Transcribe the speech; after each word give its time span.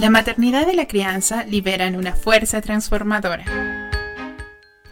La 0.00 0.08
maternidad 0.08 0.66
y 0.66 0.74
la 0.74 0.88
crianza 0.88 1.44
liberan 1.44 1.94
una 1.94 2.16
fuerza 2.16 2.62
transformadora, 2.62 3.44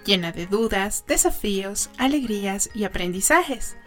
llena 0.04 0.32
de 0.32 0.46
dudas, 0.46 1.04
desafíos, 1.06 1.88
alegrías 1.96 2.68
y 2.74 2.84
aprendizajes. 2.84 3.78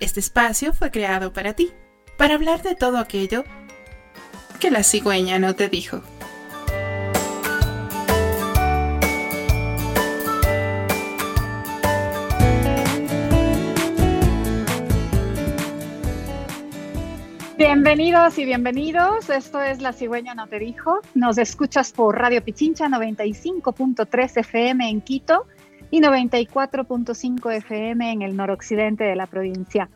Este 0.00 0.20
espacio 0.20 0.74
fue 0.74 0.90
creado 0.90 1.32
para 1.32 1.54
ti, 1.54 1.72
para 2.18 2.34
hablar 2.34 2.62
de 2.62 2.74
todo 2.74 2.98
aquello 2.98 3.44
que 4.60 4.70
la 4.70 4.82
cigüeña 4.84 5.38
no 5.38 5.54
te 5.54 5.70
dijo. 5.70 6.02
Bienvenidos 17.76 18.38
y 18.38 18.46
bienvenidos. 18.46 19.28
Esto 19.28 19.60
es 19.60 19.82
La 19.82 19.92
Cigüeña 19.92 20.34
No 20.34 20.46
Te 20.46 20.58
Dijo. 20.58 21.00
Nos 21.14 21.36
escuchas 21.36 21.92
por 21.92 22.18
Radio 22.18 22.42
Pichincha 22.42 22.86
95.3 22.86 24.38
FM 24.38 24.88
en 24.88 25.02
Quito 25.02 25.44
y 25.90 26.00
94.5 26.00 27.52
FM 27.56 28.12
en 28.12 28.22
el 28.22 28.34
noroccidente 28.34 29.04
de 29.04 29.14
la 29.14 29.26
provincia. 29.26 29.90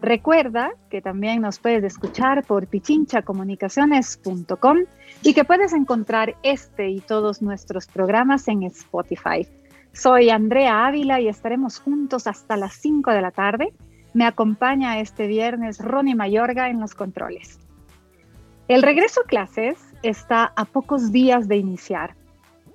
Recuerda 0.00 0.74
que 0.88 1.02
también 1.02 1.40
nos 1.40 1.58
puedes 1.58 1.82
escuchar 1.82 2.44
por 2.44 2.68
pichinchacomunicaciones.com 2.68 4.78
y 5.22 5.34
que 5.34 5.42
puedes 5.42 5.72
encontrar 5.72 6.36
este 6.44 6.88
y 6.88 7.00
todos 7.00 7.42
nuestros 7.42 7.88
programas 7.88 8.46
en 8.46 8.62
Spotify. 8.62 9.44
Soy 9.92 10.30
Andrea 10.30 10.86
Ávila 10.86 11.20
y 11.20 11.26
estaremos 11.26 11.80
juntos 11.80 12.28
hasta 12.28 12.56
las 12.56 12.74
5 12.74 13.10
de 13.10 13.20
la 13.20 13.32
tarde 13.32 13.74
me 14.14 14.24
acompaña 14.24 15.00
este 15.00 15.26
viernes 15.26 15.78
Ronnie 15.78 16.14
Mayorga 16.14 16.70
en 16.70 16.80
los 16.80 16.94
controles. 16.94 17.58
El 18.68 18.82
regreso 18.82 19.20
a 19.20 19.26
clases 19.26 19.76
está 20.02 20.52
a 20.56 20.64
pocos 20.64 21.12
días 21.12 21.48
de 21.48 21.56
iniciar. 21.56 22.14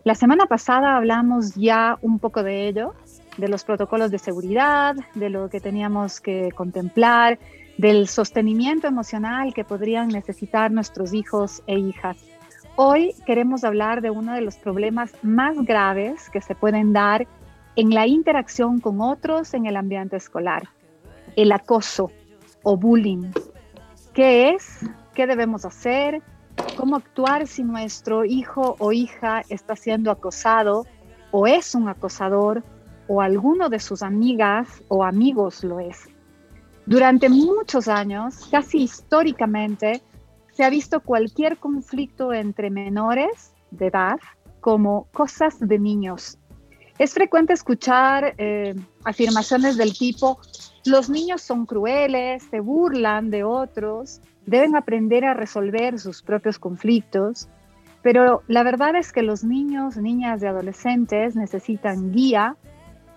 La 0.03 0.15
semana 0.15 0.45
pasada 0.45 0.95
hablamos 0.95 1.55
ya 1.55 1.97
un 2.01 2.19
poco 2.19 2.43
de 2.43 2.67
ello, 2.67 2.93
de 3.37 3.47
los 3.47 3.63
protocolos 3.63 4.11
de 4.11 4.19
seguridad, 4.19 4.95
de 5.15 5.29
lo 5.29 5.49
que 5.49 5.59
teníamos 5.59 6.19
que 6.19 6.51
contemplar, 6.51 7.39
del 7.77 8.07
sostenimiento 8.07 8.87
emocional 8.87 9.53
que 9.53 9.63
podrían 9.63 10.09
necesitar 10.09 10.71
nuestros 10.71 11.13
hijos 11.13 11.63
e 11.65 11.79
hijas. 11.79 12.17
Hoy 12.75 13.15
queremos 13.25 13.63
hablar 13.63 14.01
de 14.01 14.09
uno 14.09 14.33
de 14.33 14.41
los 14.41 14.57
problemas 14.57 15.13
más 15.21 15.57
graves 15.63 16.29
que 16.29 16.41
se 16.41 16.55
pueden 16.55 16.91
dar 16.93 17.25
en 17.75 17.93
la 17.93 18.07
interacción 18.07 18.79
con 18.79 18.99
otros 19.01 19.53
en 19.53 19.65
el 19.65 19.77
ambiente 19.77 20.17
escolar, 20.17 20.69
el 21.41 21.53
acoso 21.53 22.11
o 22.63 22.75
bullying. 22.75 23.31
¿Qué 24.13 24.49
es? 24.49 24.79
¿Qué 25.13 25.25
debemos 25.25 25.63
hacer? 25.63 26.21
¿Cómo 26.75 26.97
actuar 26.97 27.47
si 27.47 27.63
nuestro 27.63 28.25
hijo 28.25 28.75
o 28.79 28.91
hija 28.91 29.43
está 29.47 29.77
siendo 29.77 30.11
acosado 30.11 30.85
o 31.31 31.47
es 31.47 31.75
un 31.75 31.87
acosador 31.87 32.61
o 33.07 33.21
alguno 33.21 33.69
de 33.69 33.79
sus 33.79 34.03
amigas 34.03 34.83
o 34.89 35.05
amigos 35.05 35.63
lo 35.63 35.79
es? 35.79 36.09
Durante 36.85 37.29
muchos 37.29 37.87
años, 37.87 38.47
casi 38.51 38.79
históricamente, 38.79 40.01
se 40.51 40.65
ha 40.65 40.69
visto 40.69 40.99
cualquier 40.99 41.57
conflicto 41.57 42.33
entre 42.33 42.69
menores 42.69 43.53
de 43.71 43.87
edad 43.87 44.19
como 44.59 45.07
cosas 45.13 45.57
de 45.57 45.79
niños. 45.79 46.37
Es 46.97 47.13
frecuente 47.13 47.53
escuchar 47.53 48.35
eh, 48.37 48.75
afirmaciones 49.05 49.77
del 49.77 49.97
tipo, 49.97 50.37
los 50.89 51.09
niños 51.09 51.41
son 51.41 51.65
crueles, 51.65 52.43
se 52.43 52.59
burlan 52.59 53.29
de 53.29 53.43
otros, 53.43 54.21
deben 54.45 54.75
aprender 54.75 55.25
a 55.25 55.33
resolver 55.33 55.99
sus 55.99 56.21
propios 56.21 56.59
conflictos, 56.59 57.47
pero 58.01 58.41
la 58.47 58.63
verdad 58.63 58.95
es 58.95 59.11
que 59.11 59.21
los 59.21 59.43
niños, 59.43 59.97
niñas 59.97 60.41
y 60.41 60.45
adolescentes 60.45 61.35
necesitan 61.35 62.11
guía, 62.11 62.55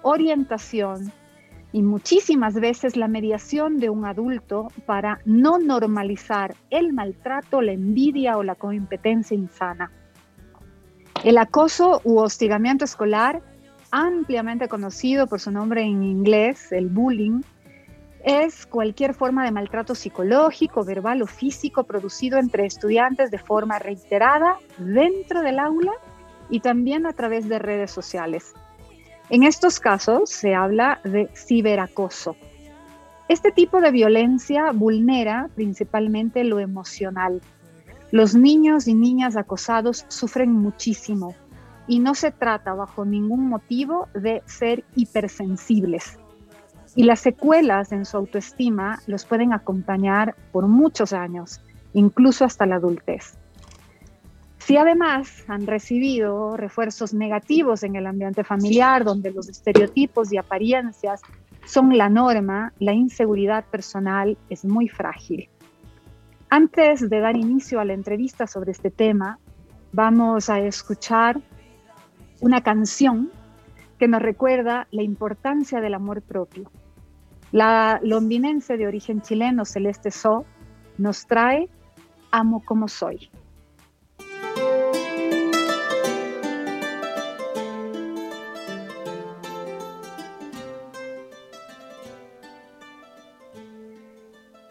orientación 0.02 1.12
y 1.72 1.82
muchísimas 1.82 2.54
veces 2.54 2.96
la 2.96 3.08
mediación 3.08 3.78
de 3.78 3.88
un 3.88 4.04
adulto 4.04 4.69
para 4.84 5.20
no 5.25 5.58
normalizar 5.58 6.54
el 6.70 6.92
maltrato, 6.92 7.62
la 7.62 7.72
envidia 7.72 8.36
o 8.36 8.42
la 8.42 8.54
competencia 8.54 9.34
insana. 9.34 9.91
El 11.25 11.38
acoso 11.38 12.00
u 12.04 12.19
hostigamiento 12.19 12.84
escolar 12.84 13.41
ampliamente 13.92 14.69
conocido 14.69 15.26
por 15.26 15.38
su 15.38 15.50
nombre 15.50 15.82
en 15.82 16.02
inglés, 16.02 16.72
el 16.72 16.88
bullying, 16.88 17.42
es 18.24 18.66
cualquier 18.66 19.14
forma 19.14 19.44
de 19.44 19.50
maltrato 19.50 19.94
psicológico, 19.94 20.84
verbal 20.84 21.22
o 21.22 21.26
físico 21.26 21.84
producido 21.84 22.38
entre 22.38 22.66
estudiantes 22.66 23.30
de 23.30 23.38
forma 23.38 23.78
reiterada 23.78 24.56
dentro 24.78 25.42
del 25.42 25.58
aula 25.58 25.92
y 26.48 26.60
también 26.60 27.06
a 27.06 27.12
través 27.12 27.48
de 27.48 27.58
redes 27.58 27.90
sociales. 27.90 28.54
En 29.30 29.42
estos 29.42 29.80
casos 29.80 30.30
se 30.30 30.54
habla 30.54 31.00
de 31.04 31.30
ciberacoso. 31.34 32.36
Este 33.28 33.50
tipo 33.50 33.80
de 33.80 33.90
violencia 33.90 34.72
vulnera 34.72 35.48
principalmente 35.54 36.44
lo 36.44 36.60
emocional. 36.60 37.40
Los 38.10 38.34
niños 38.34 38.86
y 38.88 38.94
niñas 38.94 39.36
acosados 39.36 40.04
sufren 40.08 40.52
muchísimo, 40.52 41.34
y 41.86 41.98
no 41.98 42.14
se 42.14 42.30
trata 42.30 42.74
bajo 42.74 43.04
ningún 43.04 43.48
motivo 43.48 44.08
de 44.14 44.42
ser 44.46 44.84
hipersensibles. 44.94 46.18
Y 46.94 47.04
las 47.04 47.20
secuelas 47.20 47.92
en 47.92 48.04
su 48.04 48.16
autoestima 48.16 49.00
los 49.06 49.25
pueden 49.25 49.53
acompañar 49.53 50.34
por 50.53 50.69
muchos 50.69 51.12
años, 51.12 51.62
incluso 51.94 52.44
hasta 52.44 52.66
la 52.66 52.76
adultez. 52.76 53.38
Si 54.58 54.76
además 54.76 55.44
han 55.48 55.66
recibido 55.66 56.56
refuerzos 56.56 57.14
negativos 57.14 57.82
en 57.82 57.97
el 57.97 58.06
ambiente 58.06 58.44
familiar, 58.44 59.04
donde 59.04 59.32
los 59.32 59.48
estereotipos 59.48 60.32
y 60.32 60.36
apariencias 60.36 61.22
son 61.64 61.97
la 61.97 62.08
norma, 62.08 62.72
la 62.78 62.92
inseguridad 62.92 63.64
personal 63.64 64.36
es 64.50 64.64
muy 64.64 64.88
frágil. 64.88 65.48
Antes 66.48 67.08
de 67.08 67.20
dar 67.20 67.36
inicio 67.36 67.81
a 67.81 67.84
la 67.84 67.94
entrevista 67.94 68.47
sobre 68.47 68.72
este 68.72 68.91
tema, 68.91 69.38
vamos 69.92 70.50
a 70.50 70.60
escuchar 70.60 71.41
una 72.41 72.62
canción 72.62 73.31
que 73.98 74.06
nos 74.06 74.20
recuerda 74.20 74.86
la 74.91 75.02
importancia 75.02 75.81
del 75.81 75.94
amor 75.94 76.22
propio. 76.22 76.70
La 77.52 78.00
londinense 78.02 78.76
de 78.76 78.86
origen 78.86 79.22
chileno, 79.22 79.64
Celeste 79.64 80.10
So, 80.10 80.44
nos 80.98 81.26
trae 81.26 81.68
Amo 82.30 82.62
como 82.64 82.88
soy. 82.88 83.30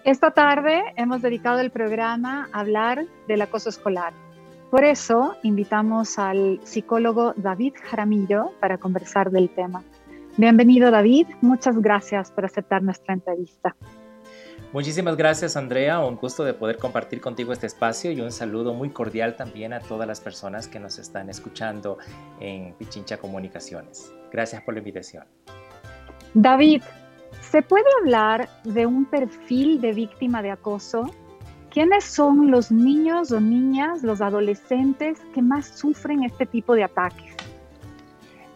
Esta 0.03 0.31
tarde 0.31 0.81
hemos 0.97 1.21
dedicado 1.21 1.59
el 1.59 1.69
programa 1.69 2.49
a 2.51 2.59
hablar 2.59 3.05
del 3.27 3.41
acoso 3.43 3.69
escolar 3.69 4.13
por 4.71 4.85
eso 4.85 5.35
invitamos 5.43 6.17
al 6.17 6.61
psicólogo 6.63 7.33
David 7.35 7.73
Jaramillo 7.83 8.53
para 8.61 8.77
conversar 8.77 9.29
del 9.29 9.49
tema. 9.49 9.83
Bienvenido 10.37 10.91
David, 10.91 11.27
muchas 11.41 11.77
gracias 11.81 12.31
por 12.31 12.45
aceptar 12.45 12.81
nuestra 12.81 13.13
entrevista. 13.13 13.75
Muchísimas 14.71 15.17
gracias 15.17 15.57
Andrea, 15.57 15.99
un 15.99 16.15
gusto 16.15 16.45
de 16.45 16.53
poder 16.53 16.77
compartir 16.77 17.19
contigo 17.19 17.51
este 17.51 17.67
espacio 17.67 18.11
y 18.11 18.21
un 18.21 18.31
saludo 18.31 18.73
muy 18.73 18.89
cordial 18.91 19.35
también 19.35 19.73
a 19.73 19.81
todas 19.81 20.07
las 20.07 20.21
personas 20.21 20.69
que 20.69 20.79
nos 20.79 20.97
están 20.97 21.29
escuchando 21.29 21.97
en 22.39 22.73
Pichincha 22.75 23.17
Comunicaciones. 23.17 24.13
Gracias 24.31 24.61
por 24.63 24.73
la 24.73 24.79
invitación. 24.79 25.25
David, 26.33 26.81
¿se 27.41 27.61
puede 27.61 27.85
hablar 27.99 28.47
de 28.63 28.85
un 28.85 29.03
perfil 29.03 29.81
de 29.81 29.91
víctima 29.91 30.41
de 30.41 30.51
acoso? 30.51 31.11
¿Quiénes 31.69 32.05
son 32.05 32.49
los 32.49 32.71
niños 32.71 33.33
o 33.33 33.41
niñas, 33.41 34.03
los 34.03 34.21
adolescentes 34.21 35.19
que 35.33 35.41
más 35.41 35.67
sufren 35.77 36.23
este 36.23 36.45
tipo 36.45 36.75
de 36.75 36.85
ataques? 36.85 37.30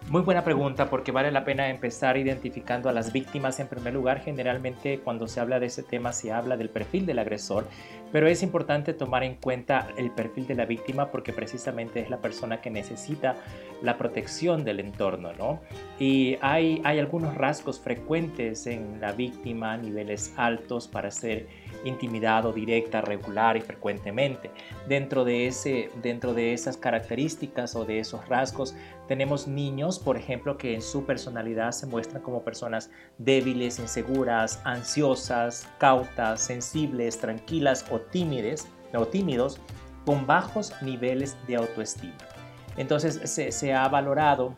Muy 0.07 0.21
buena 0.21 0.43
pregunta 0.43 0.87
porque 0.87 1.11
vale 1.11 1.31
la 1.31 1.43
pena 1.43 1.67
empezar 1.67 2.15
identificando 2.15 2.89
a 2.89 2.91
las 2.91 3.11
víctimas 3.11 3.59
en 3.59 3.67
primer 3.67 3.95
lugar. 3.95 4.19
Generalmente 4.19 4.99
cuando 4.99 5.27
se 5.27 5.39
habla 5.39 5.59
de 5.59 5.65
ese 5.65 5.81
tema 5.81 6.13
se 6.13 6.31
habla 6.31 6.57
del 6.57 6.69
perfil 6.69 7.07
del 7.07 7.17
agresor, 7.17 7.67
pero 8.11 8.27
es 8.27 8.43
importante 8.43 8.93
tomar 8.93 9.23
en 9.23 9.33
cuenta 9.33 9.87
el 9.97 10.11
perfil 10.11 10.45
de 10.45 10.53
la 10.53 10.65
víctima 10.65 11.09
porque 11.09 11.33
precisamente 11.33 12.01
es 12.01 12.11
la 12.11 12.21
persona 12.21 12.61
que 12.61 12.69
necesita 12.69 13.35
la 13.81 13.97
protección 13.97 14.63
del 14.63 14.79
entorno, 14.79 15.33
¿no? 15.33 15.61
Y 15.99 16.37
hay, 16.39 16.81
hay 16.83 16.99
algunos 16.99 17.33
rasgos 17.33 17.79
frecuentes 17.79 18.67
en 18.67 19.01
la 19.01 19.11
víctima 19.11 19.75
niveles 19.75 20.35
altos 20.37 20.87
para 20.87 21.09
ser 21.09 21.47
intimidado 21.83 22.53
directa, 22.53 23.01
regular 23.01 23.57
y 23.57 23.61
frecuentemente. 23.61 24.51
Dentro 24.87 25.25
de, 25.25 25.47
ese, 25.47 25.89
dentro 26.01 26.33
de 26.33 26.53
esas 26.53 26.77
características 26.77 27.75
o 27.75 27.85
de 27.85 27.99
esos 27.99 28.27
rasgos 28.27 28.75
tenemos 29.07 29.47
niños, 29.47 29.99
por 29.99 30.17
ejemplo, 30.17 30.57
que 30.57 30.73
en 30.73 30.81
su 30.81 31.05
personalidad 31.05 31.71
se 31.71 31.85
muestran 31.85 32.23
como 32.23 32.43
personas 32.43 32.89
débiles, 33.17 33.79
inseguras, 33.79 34.61
ansiosas, 34.63 35.67
cautas, 35.77 36.41
sensibles, 36.41 37.19
tranquilas 37.19 37.85
o 37.91 37.99
tímides 37.99 38.67
o 38.93 39.05
tímidos 39.05 39.59
con 40.05 40.25
bajos 40.25 40.73
niveles 40.81 41.35
de 41.47 41.55
autoestima. 41.55 42.15
Entonces 42.77 43.19
se, 43.29 43.73
ha 43.73 43.87
valorado 43.87 44.53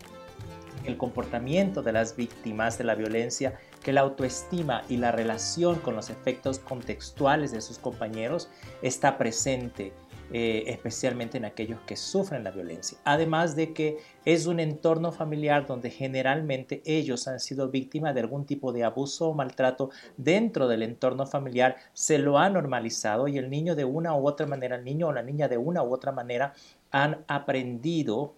el 0.86 0.98
comportamiento 0.98 1.82
de 1.82 1.92
las 1.92 2.16
víctimas 2.16 2.78
de 2.78 2.84
la 2.84 2.96
violencia, 2.96 3.60
que 3.88 3.94
la 3.94 4.02
autoestima 4.02 4.84
y 4.90 4.98
la 4.98 5.14
relación 5.14 5.80
con 5.80 5.96
los 5.96 6.10
efectos 6.10 6.60
contextuales 6.60 7.54
de 7.54 7.62
sus 7.62 7.80
compañeros 7.80 8.50
está 8.82 9.18
presente 9.18 9.94
eh, 10.34 10.66
especialmente 10.68 11.38
en 11.38 11.46
aquellos 11.46 11.80
que 11.88 11.96
sufren 11.96 12.44
la 12.44 12.52
violencia. 12.52 12.98
Además 13.06 13.56
de 13.56 13.72
que 13.72 14.00
es 14.26 14.46
un 14.46 14.60
entorno 14.60 15.14
familiar 15.14 15.66
donde 15.66 15.90
generalmente 15.90 16.82
ellos 16.84 17.30
han 17.30 17.40
sido 17.40 17.70
víctimas 17.70 18.14
de 18.14 18.20
algún 18.20 18.46
tipo 18.46 18.74
de 18.74 18.84
abuso 18.84 19.30
o 19.30 19.34
maltrato 19.34 19.90
dentro 20.18 20.68
del 20.68 20.84
entorno 20.84 21.26
familiar, 21.26 21.78
se 21.94 22.18
lo 22.18 22.40
ha 22.40 22.50
normalizado 22.50 23.30
y 23.30 23.38
el 23.38 23.50
niño 23.50 23.74
de 23.74 23.86
una 23.86 24.14
u 24.18 24.28
otra 24.28 24.48
manera, 24.48 24.76
el 24.76 24.84
niño 24.84 25.08
o 25.08 25.14
la 25.14 25.24
niña 25.24 25.48
de 25.48 25.58
una 25.58 25.82
u 25.82 25.94
otra 25.94 26.12
manera 26.12 26.54
han 26.92 27.24
aprendido 27.30 28.36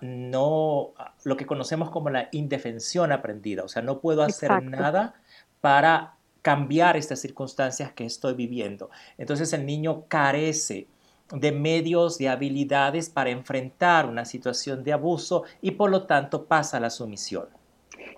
no, 0.00 0.92
lo 1.24 1.36
que 1.36 1.46
conocemos 1.46 1.90
como 1.90 2.10
la 2.10 2.28
indefensión 2.32 3.12
aprendida, 3.12 3.64
o 3.64 3.68
sea, 3.68 3.82
no 3.82 4.00
puedo 4.00 4.22
hacer 4.22 4.62
nada 4.62 5.14
para 5.60 6.14
cambiar 6.42 6.96
estas 6.96 7.20
circunstancias 7.20 7.92
que 7.92 8.04
estoy 8.04 8.34
viviendo. 8.34 8.90
Entonces 9.16 9.52
el 9.52 9.64
niño 9.64 10.04
carece 10.08 10.88
de 11.32 11.52
medios, 11.52 12.18
de 12.18 12.28
habilidades 12.28 13.08
para 13.08 13.30
enfrentar 13.30 14.06
una 14.06 14.24
situación 14.24 14.84
de 14.84 14.92
abuso 14.92 15.44
y 15.62 15.70
por 15.70 15.90
lo 15.90 16.04
tanto 16.04 16.44
pasa 16.44 16.76
a 16.76 16.80
la 16.80 16.90
sumisión. 16.90 17.46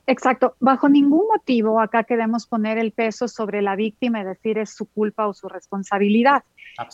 Exacto. 0.06 0.54
Bajo 0.60 0.88
ningún 0.88 1.26
motivo 1.28 1.80
acá 1.80 2.04
queremos 2.04 2.46
poner 2.46 2.78
el 2.78 2.92
peso 2.92 3.28
sobre 3.28 3.62
la 3.62 3.76
víctima 3.76 4.20
y 4.20 4.24
decir 4.24 4.58
es 4.58 4.70
su 4.70 4.86
culpa 4.86 5.26
o 5.26 5.34
su 5.34 5.48
responsabilidad. 5.48 6.44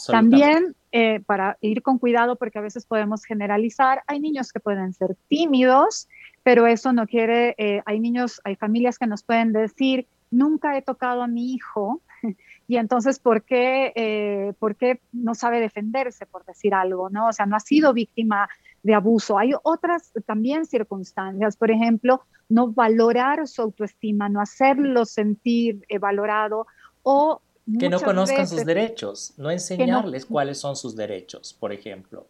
También 0.07 0.77
eh, 0.93 1.21
para 1.27 1.57
ir 1.61 1.83
con 1.83 1.99
cuidado 1.99 2.37
porque 2.37 2.59
a 2.59 2.63
veces 2.63 2.87
podemos 2.87 3.25
generalizar, 3.25 4.03
hay 4.07 4.21
niños 4.21 4.53
que 4.53 4.61
pueden 4.61 4.93
ser 4.93 5.17
tímidos, 5.29 6.09
pero 6.43 6.67
eso 6.67 6.93
no 6.93 7.07
quiere, 7.07 7.55
eh, 7.59 7.83
hay 7.87 7.99
niños, 7.99 8.41
hay 8.45 8.57
familias 8.57 8.99
que 8.99 9.07
nos 9.07 9.23
pueden 9.23 9.53
decir, 9.53 10.07
nunca 10.31 10.77
he 10.77 10.83
tocado 10.83 11.23
a 11.23 11.27
mi 11.27 11.53
hijo 11.53 12.01
y 12.69 12.77
entonces 12.77 13.19
¿por 13.19 13.43
qué, 13.43 13.93
eh, 13.97 14.53
¿por 14.59 14.77
qué 14.77 15.01
no 15.13 15.35
sabe 15.35 15.61
defenderse, 15.61 16.27
por 16.27 16.45
decir 16.45 16.75
algo? 16.75 17.11
¿no? 17.11 17.29
O 17.29 17.33
sea, 17.33 17.47
no 17.47 17.57
ha 17.57 17.61
sido 17.61 17.93
víctima 17.93 18.49
de 18.83 18.95
abuso. 18.95 19.39
Hay 19.39 19.53
otras 19.63 20.13
también 20.27 20.67
circunstancias, 20.67 21.57
por 21.57 21.71
ejemplo, 21.71 22.23
no 22.49 22.73
valorar 22.73 23.47
su 23.49 23.63
autoestima, 23.63 24.29
no 24.29 24.41
hacerlo 24.41 25.05
sentir 25.07 25.85
valorado 26.01 26.67
o... 27.03 27.41
Que 27.79 27.89
no 27.89 28.01
conozcan 28.01 28.49
sus 28.49 28.65
derechos, 28.65 29.35
no 29.37 29.51
enseñarles 29.51 30.27
cuáles 30.27 30.59
son 30.59 30.75
sus 30.75 30.97
derechos, 30.97 31.55
por 31.55 31.73
ejemplo. 31.73 32.27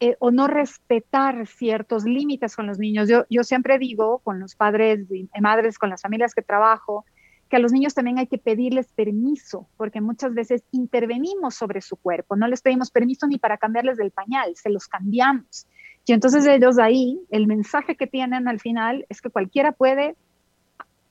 Eh, 0.00 0.16
o 0.18 0.30
no 0.30 0.48
respetar 0.48 1.46
ciertos 1.46 2.04
límites 2.04 2.56
con 2.56 2.66
los 2.66 2.78
niños. 2.78 3.08
Yo, 3.08 3.24
yo 3.30 3.44
siempre 3.44 3.78
digo 3.78 4.18
con 4.20 4.40
los 4.40 4.56
padres 4.56 5.06
y 5.10 5.28
madres, 5.40 5.78
con 5.78 5.90
las 5.90 6.02
familias 6.02 6.34
que 6.34 6.42
trabajo, 6.42 7.04
que 7.52 7.56
a 7.56 7.58
los 7.58 7.70
niños 7.70 7.92
también 7.92 8.18
hay 8.18 8.26
que 8.26 8.38
pedirles 8.38 8.86
permiso, 8.88 9.68
porque 9.76 10.00
muchas 10.00 10.32
veces 10.32 10.64
intervenimos 10.72 11.54
sobre 11.54 11.82
su 11.82 11.96
cuerpo, 11.96 12.34
no 12.34 12.48
les 12.48 12.62
pedimos 12.62 12.90
permiso 12.90 13.26
ni 13.26 13.38
para 13.38 13.58
cambiarles 13.58 13.98
del 13.98 14.10
pañal, 14.10 14.56
se 14.56 14.70
los 14.70 14.88
cambiamos. 14.88 15.66
Y 16.06 16.14
entonces 16.14 16.46
ellos 16.46 16.78
ahí, 16.78 17.20
el 17.30 17.46
mensaje 17.46 17.94
que 17.94 18.06
tienen 18.06 18.48
al 18.48 18.58
final 18.58 19.04
es 19.10 19.20
que 19.20 19.28
cualquiera 19.28 19.72
puede, 19.72 20.16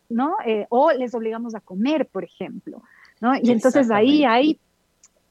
¿no? 0.09 0.35
Eh, 0.45 0.65
o 0.69 0.91
les 0.91 1.13
obligamos 1.13 1.53
a 1.55 1.61
comer, 1.61 2.07
por 2.07 2.23
ejemplo, 2.23 2.81
¿no? 3.21 3.33
Y 3.41 3.51
entonces 3.51 3.89
ahí 3.91 4.25
hay, 4.25 4.59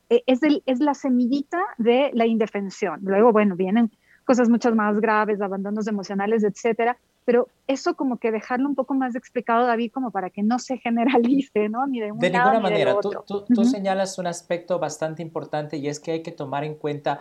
eh, 0.09 0.23
es, 0.27 0.41
es 0.65 0.81
la 0.81 0.95
semillita 0.95 1.61
de 1.77 2.11
la 2.15 2.27
indefensión. 2.27 3.01
Luego, 3.03 3.33
bueno, 3.33 3.57
vienen 3.57 3.91
cosas 4.25 4.49
muchas 4.49 4.75
más 4.75 5.01
graves, 5.01 5.41
abandonos 5.41 5.87
emocionales, 5.89 6.45
etcétera, 6.45 6.97
pero 7.25 7.49
eso 7.67 7.95
como 7.95 8.19
que 8.19 8.31
dejarlo 8.31 8.69
un 8.69 8.75
poco 8.75 8.95
más 8.95 9.15
explicado, 9.15 9.67
David, 9.67 9.93
como 9.93 10.11
para 10.11 10.31
que 10.31 10.43
no 10.43 10.59
se 10.59 10.79
generalice, 10.79 11.69
¿no? 11.69 11.87
Ni 11.87 12.01
de, 12.01 12.13
un 12.13 12.19
de 12.19 12.31
ninguna 12.31 12.61
manera, 12.61 12.97
tú, 13.01 13.45
tú, 13.53 13.65
señalas 13.65 14.19
un 14.19 14.27
aspecto 14.27 14.79
bastante 14.79 15.23
importante 15.23 15.77
y 15.77 15.89
es 15.89 16.01
que 16.01 16.13
hay 16.13 16.23
que 16.23 16.33
tomar 16.33 16.65
en 16.65 16.75
cuenta 16.75 17.19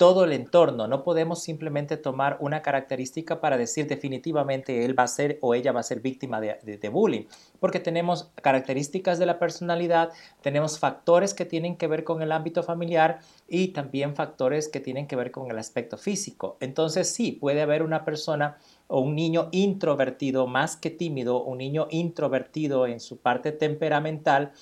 todo 0.00 0.24
el 0.24 0.32
entorno. 0.32 0.88
No 0.88 1.04
podemos 1.04 1.42
simplemente 1.42 1.98
tomar 1.98 2.38
una 2.40 2.62
característica 2.62 3.38
para 3.38 3.58
decir 3.58 3.86
definitivamente 3.86 4.86
él 4.86 4.98
va 4.98 5.02
a 5.02 5.06
ser 5.06 5.36
o 5.42 5.54
ella 5.54 5.72
va 5.72 5.80
a 5.80 5.82
ser 5.82 6.00
víctima 6.00 6.40
de, 6.40 6.88
bullying, 6.90 7.24
porque 7.58 7.80
tenemos 7.80 8.30
características 8.40 9.18
de 9.18 9.26
la 9.26 9.38
personalidad, 9.38 10.08
tenemos 10.40 10.78
factores 10.78 11.34
que 11.34 11.44
tienen 11.44 11.76
que 11.76 11.86
ver 11.86 12.02
con 12.04 12.22
el 12.22 12.32
ámbito 12.32 12.62
familiar 12.62 13.18
y 13.46 13.74
también 13.74 14.16
factores 14.16 14.70
que 14.70 14.80
tienen 14.80 15.06
que 15.06 15.16
ver 15.16 15.30
con 15.30 15.50
el 15.50 15.58
aspecto 15.58 15.98
físico. 15.98 16.56
Entonces 16.60 17.10
sí, 17.10 17.32
puede 17.32 17.60
haber 17.60 17.82
una 17.82 18.06
persona 18.06 18.56
o 18.86 19.00
un 19.00 19.14
niño 19.14 19.50
introvertido 19.52 20.46
más 20.46 20.78
que 20.78 20.88
tímido, 20.88 21.44
un 21.44 21.58
niño 21.58 21.88
introvertido 21.90 22.86
en 22.86 23.00
su 23.00 23.18
parte 23.18 23.52
temperamental, 23.52 24.52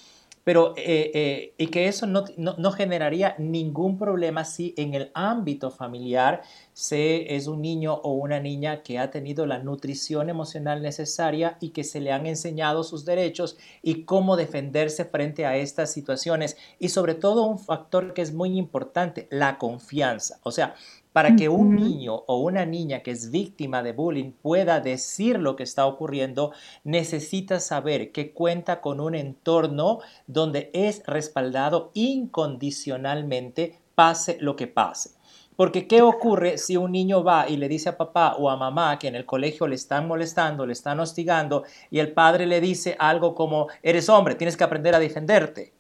pero 0.49 0.73
eh, 0.79 1.11
eh, 1.13 1.55
y 1.59 1.67
que 1.67 1.89
eso 1.89 2.07
no, 2.07 2.25
no, 2.39 2.73
generaría 2.73 3.35
ningún 3.37 3.99
problema 3.99 4.47
si 4.47 4.73
en 4.79 4.95
el 4.95 5.11
ámbito 5.13 5.71
familiar 5.71 6.41
se 6.73 7.37
es 7.37 7.49
un 7.49 7.61
niño 7.61 7.93
o 7.93 8.13
una 8.13 8.41
niña 8.41 8.83
que 8.83 8.99
ha 8.99 9.11
tenido 9.11 9.45
la 9.45 9.59
nutrición 9.59 10.31
emocional 10.31 10.81
necesaria 10.81 11.59
y 11.61 11.69
que 11.73 11.85
se 11.85 12.01
le 12.01 12.13
han 12.13 12.25
enseñado 12.25 12.83
sus 12.83 13.05
derechos 13.05 13.59
y 13.83 14.05
cómo 14.05 14.39
defenderse 14.39 15.05
frente 15.05 15.45
a 15.45 15.59
estas 15.59 15.93
situaciones 15.93 16.57
y 16.79 16.89
sobre 16.89 17.15
todo 17.15 17.43
un 17.43 17.59
factor 17.59 18.15
que 18.15 18.23
es 18.23 18.33
muy 18.33 18.57
importante, 18.57 19.29
la 19.31 19.59
confianza. 19.59 20.41
O 20.45 20.51
sea, 20.51 20.75
para 21.13 21.37
que 21.37 21.49
un 21.49 21.77
niño 21.77 22.15
o 22.27 22.39
una 22.39 22.65
niña 22.65 23.01
que 23.01 23.11
es 23.11 23.31
víctima 23.31 23.83
de 23.83 23.93
bullying 23.93 24.33
pueda 24.33 24.81
decir 24.81 25.39
lo 25.39 25.57
que 25.57 25.63
está 25.63 25.87
ocurriendo, 25.87 26.53
necesita 26.85 27.61
saber 27.61 28.13
que 28.13 28.33
cuenta 28.33 28.81
con 28.81 29.01
un 29.01 29.15
entorno 29.15 30.01
donde 30.27 30.71
es 30.73 31.03
respaldado 31.07 31.91
incondicionalmente, 31.95 33.81
pase 33.95 34.39
lo 34.41 34.55
que 34.55 34.67
pase. 34.67 35.19
Porque 35.57 35.89
¿qué 35.89 36.03
ocurre 36.03 36.57
si 36.57 36.77
un 36.77 36.93
niño 36.93 37.25
va 37.25 37.49
y 37.49 37.57
le 37.57 37.69
dice 37.69 37.89
a 37.89 37.97
papá 37.97 38.37
o 38.39 38.49
a 38.49 38.57
mamá 38.57 38.97
que 38.97 39.09
en 39.09 39.17
el 39.17 39.27
colegio 39.27 39.67
le 39.67 39.75
están 39.75 40.07
molestando, 40.07 40.65
le 40.65 40.73
están 40.73 41.01
hostigando 41.01 41.65
y 41.91 41.99
el 41.99 42.13
padre 42.13 42.47
le 42.47 42.61
dice 42.61 42.95
algo 42.97 43.35
como, 43.35 43.67
eres 43.83 44.09
hombre, 44.09 44.37
tienes 44.37 44.57
que 44.57 44.63
aprender 44.63 44.95
a 44.95 45.01
defenderte? 45.01 45.73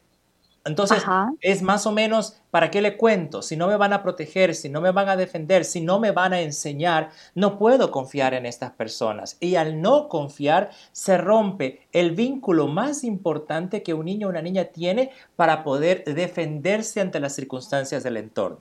Entonces, 0.68 1.02
es 1.40 1.62
más 1.62 1.86
o 1.86 1.92
menos, 1.92 2.40
¿para 2.50 2.70
qué 2.70 2.80
le 2.80 2.96
cuento? 2.96 3.42
Si 3.42 3.56
no 3.56 3.66
me 3.66 3.76
van 3.76 3.92
a 3.92 4.02
proteger, 4.02 4.54
si 4.54 4.68
no 4.68 4.80
me 4.80 4.92
van 4.92 5.08
a 5.08 5.16
defender, 5.16 5.64
si 5.64 5.80
no 5.80 5.98
me 5.98 6.12
van 6.12 6.32
a 6.32 6.40
enseñar, 6.40 7.10
no 7.34 7.58
puedo 7.58 7.90
confiar 7.90 8.34
en 8.34 8.46
estas 8.46 8.70
personas. 8.70 9.36
Y 9.40 9.56
al 9.56 9.80
no 9.80 10.08
confiar, 10.08 10.70
se 10.92 11.18
rompe 11.18 11.80
el 11.92 12.12
vínculo 12.12 12.68
más 12.68 13.02
importante 13.02 13.82
que 13.82 13.94
un 13.94 14.06
niño 14.06 14.28
o 14.28 14.30
una 14.30 14.42
niña 14.42 14.66
tiene 14.66 15.10
para 15.34 15.64
poder 15.64 16.04
defenderse 16.04 17.00
ante 17.00 17.18
las 17.18 17.34
circunstancias 17.34 18.02
del 18.02 18.18
entorno. 18.18 18.58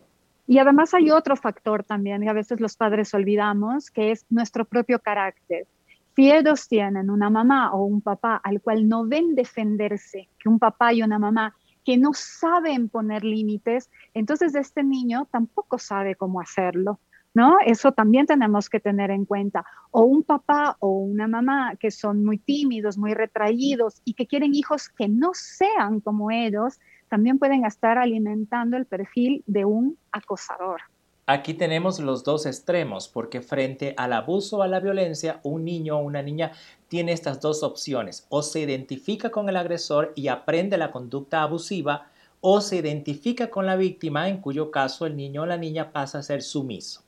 Y 0.48 0.60
además 0.60 0.94
hay 0.94 1.12
otro 1.12 1.36
factor 1.36 1.84
también, 1.84 2.24
y 2.24 2.30
a 2.30 2.34
veces 2.34 2.62
los 2.62 2.78
padres 2.78 3.14
olvidamos, 3.14 3.92
que 3.92 4.12
es 4.12 4.26
nuestro 4.30 4.64
propio 4.64 5.00
carácter. 5.00 5.68
Si 6.16 6.32
ellos 6.32 6.68
tienen 6.68 7.10
una 7.12 7.30
mamá 7.30 7.74
o 7.74 7.84
un 7.84 8.02
papá 8.02 8.42
al 8.44 8.62
cual 8.62 8.88
no 8.88 9.06
ven 9.06 9.36
defenderse, 9.36 10.30
que 10.40 10.50
un 10.50 10.58
papá 10.58 10.94
y 10.94 11.04
una 11.04 11.20
mamá 11.20 11.54
que 11.88 11.96
no 11.96 12.12
saben 12.14 12.90
poner 12.90 13.24
límites, 13.24 13.90
entonces 14.14 14.56
este 14.56 14.84
niño 14.84 15.26
tampoco 15.32 15.80
sabe 15.80 16.16
cómo 16.16 16.42
hacerlo. 16.42 17.00
¿No? 17.34 17.56
Eso 17.66 17.94
también 17.94 18.26
tenemos 18.26 18.70
que 18.70 18.82
tener 18.82 19.10
en 19.10 19.24
cuenta. 19.24 19.64
O 19.92 20.02
un 20.02 20.24
papá 20.24 20.76
o 20.80 20.90
una 20.90 21.28
mamá 21.28 21.76
que 21.80 21.92
son 21.92 22.26
muy 22.26 22.40
tímidos, 22.40 22.98
muy 22.98 23.14
retraídos 23.14 24.02
y 24.04 24.16
que 24.16 24.28
quieren 24.28 24.54
hijos 24.54 24.90
que 24.90 25.08
no 25.08 25.32
sean 25.34 26.02
como 26.02 26.30
ellos, 26.30 26.78
también 27.08 27.40
pueden 27.40 27.64
estar 27.64 27.98
alimentando 27.98 28.76
el 28.76 28.86
perfil 28.86 29.44
de 29.46 29.64
un 29.64 29.98
acosador. 30.12 30.82
Aquí 31.30 31.54
tenemos 31.54 32.00
los 32.00 32.24
dos 32.24 32.46
extremos, 32.46 33.10
porque 33.10 33.42
frente 33.42 33.94
al 33.98 34.14
abuso 34.14 34.60
o 34.60 34.62
a 34.62 34.68
la 34.70 34.80
violencia, 34.80 35.42
un 35.44 35.66
niño 35.66 35.98
o 35.98 36.02
una 36.02 36.22
niña 36.22 36.54
tiene 36.88 37.12
estas 37.12 37.42
dos 37.42 37.64
opciones. 37.64 38.26
O 38.30 38.42
se 38.42 38.62
identifica 38.62 39.30
con 39.30 39.50
el 39.50 39.58
agresor 39.58 40.14
y 40.16 40.28
aprende 40.28 40.78
la 40.78 40.92
conducta 40.92 41.42
abusiva, 41.42 42.08
o 42.42 42.62
se 42.62 42.78
identifica 42.78 43.50
con 43.50 43.66
la 43.66 43.76
víctima, 43.76 44.30
en 44.30 44.38
cuyo 44.38 44.72
caso 44.72 45.06
el 45.06 45.16
niño 45.16 45.42
o 45.44 45.46
la 45.46 45.58
niña 45.58 45.92
pasa 45.92 46.20
a 46.20 46.24
ser 46.24 46.42
sumiso. 46.42 47.02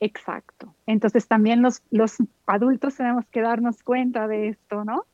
Exacto. 0.00 0.74
Entonces 0.86 1.26
también 1.26 1.62
los, 1.62 1.80
los 1.90 2.16
adultos 2.46 2.96
tenemos 2.96 3.24
que 3.26 3.40
darnos 3.40 3.82
cuenta 3.82 4.26
de 4.26 4.48
esto, 4.48 4.84
¿no? 4.84 5.04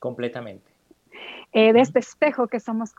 Completamente. 0.00 0.70
Eh, 1.52 1.72
de 1.72 1.80
este 1.80 1.98
espejo 1.98 2.46
que 2.46 2.60
somos 2.60 2.92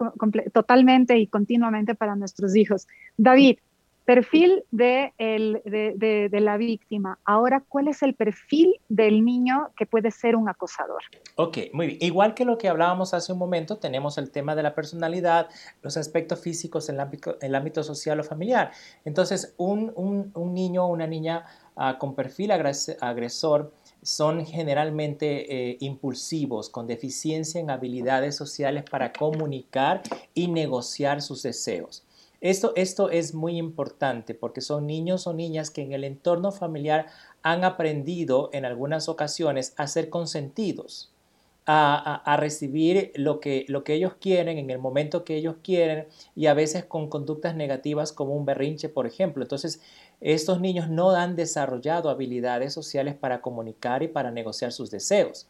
totalmente 0.54 1.18
y 1.18 1.28
continuamente 1.28 1.96
para 1.96 2.16
nuestros 2.16 2.56
hijos. 2.56 2.88
David, 3.16 3.60
Perfil 4.10 4.64
de, 4.72 5.14
el, 5.20 5.62
de, 5.66 6.30
de, 6.32 6.40
la 6.40 6.58
víctima. 6.58 7.20
Ahora, 7.26 7.64
¿cuál 7.70 7.90
es 7.90 8.02
el 8.02 8.16
perfil 8.16 8.82
del 8.90 9.24
niño 9.24 9.70
que 9.78 9.86
puede 9.86 10.10
ser 10.10 10.36
un 10.36 10.50
acosador? 10.50 11.04
Ok, 11.36 11.60
muy 11.74 11.86
bien. 11.86 12.00
Igual 12.02 12.34
que 12.34 12.44
lo 12.44 12.58
que 12.58 12.70
hablábamos 12.70 13.14
hace 13.14 13.32
un 13.34 13.38
momento, 13.38 13.78
tenemos 13.78 14.18
el 14.18 14.32
tema 14.32 14.56
de 14.56 14.64
la 14.64 14.74
personalidad, 14.74 15.48
los 15.84 15.96
aspectos 15.96 16.42
físicos 16.42 16.90
en 16.90 16.96
el 17.42 17.54
ámbito, 17.56 17.84
social 17.84 18.20
o 18.20 18.24
familiar. 18.24 18.72
Entonces, 19.06 19.54
un, 19.58 19.92
un, 19.96 20.32
un 20.34 20.56
niño 20.56 20.86
o 20.86 20.88
una 20.88 21.06
niña 21.06 21.46
uh, 21.76 21.96
con 22.00 22.16
perfil 22.16 22.50
agresor 22.50 23.72
son 24.02 24.44
generalmente 24.44 25.70
eh, 25.72 25.78
impulsivos, 25.82 26.72
con 26.72 26.88
deficiencia 26.88 27.62
en 27.62 27.70
habilidades 27.70 28.36
sociales 28.36 28.86
para 28.90 29.14
comunicar 29.14 30.02
y 30.34 30.48
negociar 30.48 31.22
sus 31.22 31.44
deseos. 31.44 32.08
Esto, 32.42 32.72
esto 32.76 33.10
es 33.10 33.34
muy 33.34 33.58
importante 33.58 34.34
porque 34.34 34.62
son 34.62 34.88
niños 34.88 35.28
o 35.28 35.34
niñas 35.34 35.72
que 35.72 35.82
en 35.82 35.92
el 35.92 36.04
entorno 36.04 36.52
familiar 36.52 37.08
han 37.42 37.64
aprendido 37.64 38.50
en 38.54 38.66
algunas 38.66 39.10
ocasiones 39.10 39.74
a 39.78 39.88
ser 39.88 40.10
consentidos, 40.10 41.12
a, 41.72 42.36
recibir 42.38 43.12
lo 43.16 43.40
que, 43.40 43.66
lo 43.68 43.84
que 43.84 43.94
ellos 43.94 44.14
quieren 44.20 44.58
en 44.58 44.72
el 44.72 44.80
momento 44.80 45.24
que 45.24 45.36
ellos 45.36 45.58
quieren 45.62 46.08
y 46.36 46.48
a 46.48 46.56
veces 46.56 46.84
con 46.84 47.10
conductas 47.10 47.56
negativas 47.56 48.12
como 48.12 48.36
un 48.36 48.46
berrinche, 48.46 48.90
por 48.90 49.06
ejemplo. 49.06 49.44
Entonces, 49.44 49.82
estos 50.20 50.62
niños 50.62 50.90
no 50.90 51.12
han 51.12 51.36
desarrollado 51.36 52.10
habilidades 52.10 52.74
sociales 52.74 53.16
para 53.16 53.42
comunicar 53.42 54.02
y 54.02 54.08
para 54.08 54.32
negociar 54.32 54.72
sus 54.72 54.90
deseos. 54.90 55.48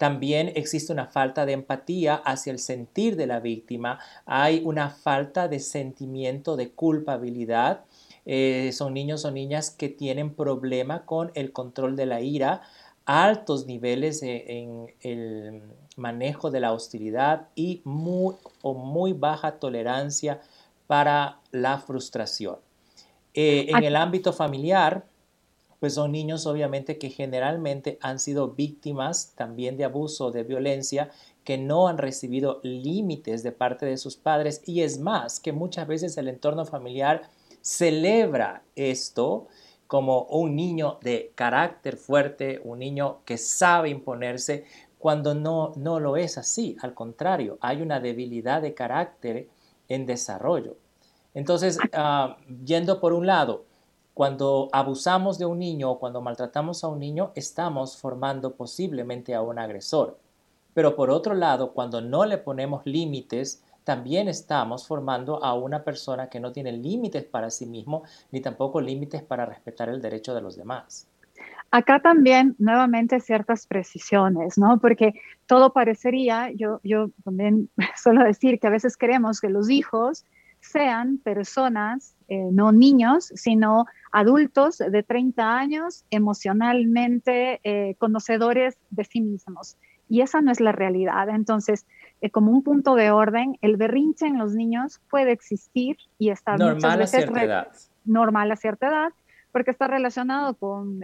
También 0.00 0.50
existe 0.54 0.94
una 0.94 1.08
falta 1.08 1.44
de 1.44 1.52
empatía 1.52 2.14
hacia 2.14 2.52
el 2.52 2.58
sentir 2.58 3.16
de 3.16 3.26
la 3.26 3.38
víctima, 3.38 3.98
hay 4.24 4.62
una 4.64 4.88
falta 4.88 5.46
de 5.46 5.60
sentimiento 5.60 6.56
de 6.56 6.70
culpabilidad. 6.70 7.84
Eh, 8.24 8.70
son 8.72 8.94
niños 8.94 9.26
o 9.26 9.30
niñas 9.30 9.68
que 9.70 9.90
tienen 9.90 10.32
problema 10.32 11.04
con 11.04 11.32
el 11.34 11.52
control 11.52 11.96
de 11.96 12.06
la 12.06 12.22
ira, 12.22 12.62
altos 13.04 13.66
niveles 13.66 14.22
en 14.22 14.86
el 15.02 15.64
manejo 15.98 16.50
de 16.50 16.60
la 16.60 16.72
hostilidad 16.72 17.48
y 17.54 17.82
muy 17.84 18.36
o 18.62 18.72
muy 18.72 19.12
baja 19.12 19.58
tolerancia 19.58 20.40
para 20.86 21.40
la 21.50 21.76
frustración. 21.76 22.56
Eh, 23.34 23.66
en 23.68 23.84
el 23.84 23.96
ámbito 23.96 24.32
familiar, 24.32 25.04
pues 25.80 25.94
son 25.94 26.12
niños 26.12 26.46
obviamente 26.46 26.98
que 26.98 27.08
generalmente 27.08 27.98
han 28.02 28.18
sido 28.18 28.50
víctimas 28.50 29.32
también 29.34 29.78
de 29.78 29.84
abuso, 29.84 30.30
de 30.30 30.44
violencia, 30.44 31.10
que 31.42 31.56
no 31.56 31.88
han 31.88 31.96
recibido 31.96 32.60
límites 32.62 33.42
de 33.42 33.50
parte 33.50 33.86
de 33.86 33.96
sus 33.96 34.16
padres. 34.16 34.62
Y 34.66 34.82
es 34.82 34.98
más, 35.00 35.40
que 35.40 35.52
muchas 35.52 35.88
veces 35.88 36.16
el 36.18 36.28
entorno 36.28 36.66
familiar 36.66 37.22
celebra 37.62 38.62
esto 38.76 39.48
como 39.86 40.24
un 40.24 40.54
niño 40.54 40.98
de 41.02 41.32
carácter 41.34 41.96
fuerte, 41.96 42.60
un 42.62 42.78
niño 42.78 43.22
que 43.24 43.38
sabe 43.38 43.88
imponerse, 43.88 44.64
cuando 44.98 45.34
no, 45.34 45.72
no 45.76 45.98
lo 45.98 46.18
es 46.18 46.36
así, 46.36 46.76
al 46.82 46.92
contrario, 46.92 47.56
hay 47.62 47.80
una 47.80 48.00
debilidad 48.00 48.60
de 48.60 48.74
carácter 48.74 49.48
en 49.88 50.04
desarrollo. 50.04 50.76
Entonces, 51.32 51.78
ah, 51.94 52.36
yendo 52.64 53.00
por 53.00 53.14
un 53.14 53.26
lado, 53.26 53.64
cuando 54.20 54.68
abusamos 54.72 55.38
de 55.38 55.46
un 55.46 55.58
niño 55.58 55.92
o 55.92 55.98
cuando 55.98 56.20
maltratamos 56.20 56.84
a 56.84 56.88
un 56.88 56.98
niño, 56.98 57.32
estamos 57.34 57.96
formando 57.96 58.54
posiblemente 58.54 59.34
a 59.34 59.40
un 59.40 59.58
agresor. 59.58 60.18
Pero 60.74 60.94
por 60.94 61.08
otro 61.08 61.32
lado, 61.32 61.72
cuando 61.72 62.02
no 62.02 62.26
le 62.26 62.36
ponemos 62.36 62.82
límites, 62.84 63.64
también 63.82 64.28
estamos 64.28 64.86
formando 64.86 65.42
a 65.42 65.54
una 65.54 65.84
persona 65.84 66.28
que 66.28 66.38
no 66.38 66.52
tiene 66.52 66.72
límites 66.72 67.24
para 67.24 67.48
sí 67.48 67.64
mismo, 67.64 68.02
ni 68.30 68.42
tampoco 68.42 68.82
límites 68.82 69.22
para 69.22 69.46
respetar 69.46 69.88
el 69.88 70.02
derecho 70.02 70.34
de 70.34 70.42
los 70.42 70.54
demás. 70.54 71.08
Acá 71.70 72.00
también, 72.00 72.54
nuevamente, 72.58 73.20
ciertas 73.20 73.66
precisiones, 73.66 74.58
¿no? 74.58 74.78
Porque 74.80 75.14
todo 75.46 75.72
parecería, 75.72 76.50
yo, 76.50 76.78
yo 76.84 77.08
también 77.24 77.70
suelo 77.96 78.22
decir 78.22 78.60
que 78.60 78.66
a 78.66 78.70
veces 78.70 78.98
queremos 78.98 79.40
que 79.40 79.48
los 79.48 79.70
hijos 79.70 80.26
sean 80.60 81.18
personas, 81.18 82.14
eh, 82.28 82.48
no 82.52 82.72
niños, 82.72 83.32
sino 83.34 83.86
adultos 84.12 84.78
de 84.78 85.02
30 85.02 85.56
años 85.56 86.04
emocionalmente 86.10 87.60
eh, 87.64 87.94
conocedores 87.98 88.76
de 88.90 89.04
sí 89.04 89.20
mismos. 89.20 89.76
Y 90.08 90.22
esa 90.22 90.40
no 90.40 90.50
es 90.50 90.60
la 90.60 90.72
realidad. 90.72 91.28
Entonces, 91.28 91.86
eh, 92.20 92.30
como 92.30 92.50
un 92.50 92.62
punto 92.62 92.94
de 92.94 93.10
orden, 93.10 93.56
el 93.62 93.76
berrinche 93.76 94.26
en 94.26 94.38
los 94.38 94.54
niños 94.54 95.00
puede 95.08 95.32
existir 95.32 95.96
y 96.18 96.30
está 96.30 96.56
normal 96.56 97.02
a 97.02 97.06
cierta 97.06 97.44
edad. 97.44 97.68
Normal 98.04 98.52
a 98.52 98.56
cierta 98.56 98.88
edad, 98.88 99.12
porque 99.52 99.70
está 99.70 99.86
relacionado 99.86 100.54
con 100.54 101.00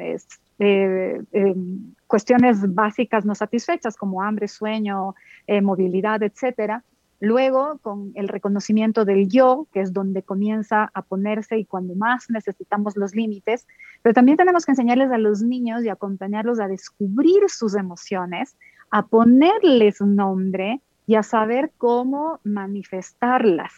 cuestiones 2.07 2.75
básicas 2.75 3.25
no 3.25 3.35
satisfechas 3.35 3.97
como 3.97 4.23
hambre, 4.23 4.49
sueño, 4.49 5.15
movilidad, 5.63 6.23
etcétera 6.23 6.83
Luego, 7.21 7.79
con 7.81 8.13
el 8.15 8.29
reconocimiento 8.29 9.07
del 9.07 9.29
yo, 9.29 9.67
que 9.73 9.81
es 9.81 9.93
donde 9.93 10.23
comienza 10.23 10.91
a 10.93 11.03
ponerse 11.03 11.59
y 11.59 11.65
cuando 11.65 11.95
más 11.95 12.29
necesitamos 12.29 12.97
los 12.97 13.15
límites, 13.15 13.67
pero 14.03 14.13
también 14.13 14.37
tenemos 14.37 14.67
que 14.67 14.73
enseñarles 14.73 15.11
a 15.11 15.19
los 15.19 15.41
niños 15.41 15.83
y 15.83 15.89
acompañarlos 15.89 16.61
a 16.61 16.69
descubrir 16.69 17.49
sus 17.49 17.75
emociones, 17.75 18.57
a 18.91 19.07
ponerles 19.07 20.01
nombre 20.03 20.83
y 21.07 21.15
a 21.15 21.23
saber 21.23 21.73
cómo 21.79 22.41
manifestarlas. 22.45 23.73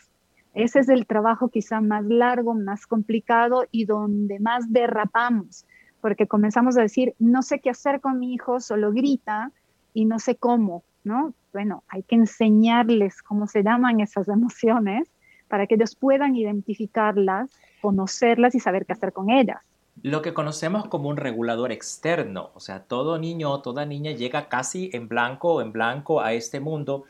Ese 0.55 0.81
es 0.81 0.89
el 0.89 1.07
trabajo 1.07 1.49
quizá 1.49 1.81
más 1.81 2.05
largo, 2.07 2.55
más 2.55 2.89
complicado 2.89 3.67
y 3.71 3.85
donde 3.85 4.41
más 4.41 4.73
derrapamos, 4.73 5.65
porque 6.01 6.27
comenzamos 6.27 6.77
a 6.77 6.83
decir, 6.83 7.15
no 7.21 7.43
sé 7.43 7.61
qué 7.61 7.71
hacer 7.71 8.01
con 8.01 8.19
mi 8.19 8.35
hijo, 8.35 8.59
solo 8.59 8.91
grita 8.93 9.53
y 9.95 10.07
no 10.07 10.19
sé 10.19 10.37
cómo, 10.37 10.83
¿no? 11.09 11.35
bueno, 11.53 11.83
hay 11.89 12.03
que 12.05 12.15
enseñarles 12.15 13.23
cómo 13.23 13.47
se 13.47 13.63
llaman 13.63 14.01
esas 14.01 14.29
emociones 14.29 15.09
para 15.49 15.67
que 15.67 15.75
ellos 15.75 15.97
puedan 15.97 16.37
identificarlas, 16.37 17.51
conocerlas 17.81 18.55
y 18.55 18.61
saber 18.61 18.87
qué 18.87 18.93
hacer 18.93 19.13
con 19.13 19.31
ellas. 19.31 19.59
Lo 20.03 20.23
que 20.23 20.35
conocemos 20.35 20.87
como 20.87 21.09
un 21.09 21.17
regulador 21.17 21.73
externo, 21.73 22.51
o 22.55 22.61
sea, 22.61 22.85
todo 22.85 23.19
niño 23.19 23.51
o 23.51 23.63
toda 23.63 23.85
niña 23.85 24.13
llega 24.13 24.49
casi 24.49 24.91
en 24.93 25.09
blanco 25.09 25.55
o 25.55 25.61
en 25.61 25.73
blanco 25.73 26.21
a 26.21 26.33
este 26.33 26.61
mundo 26.61 27.05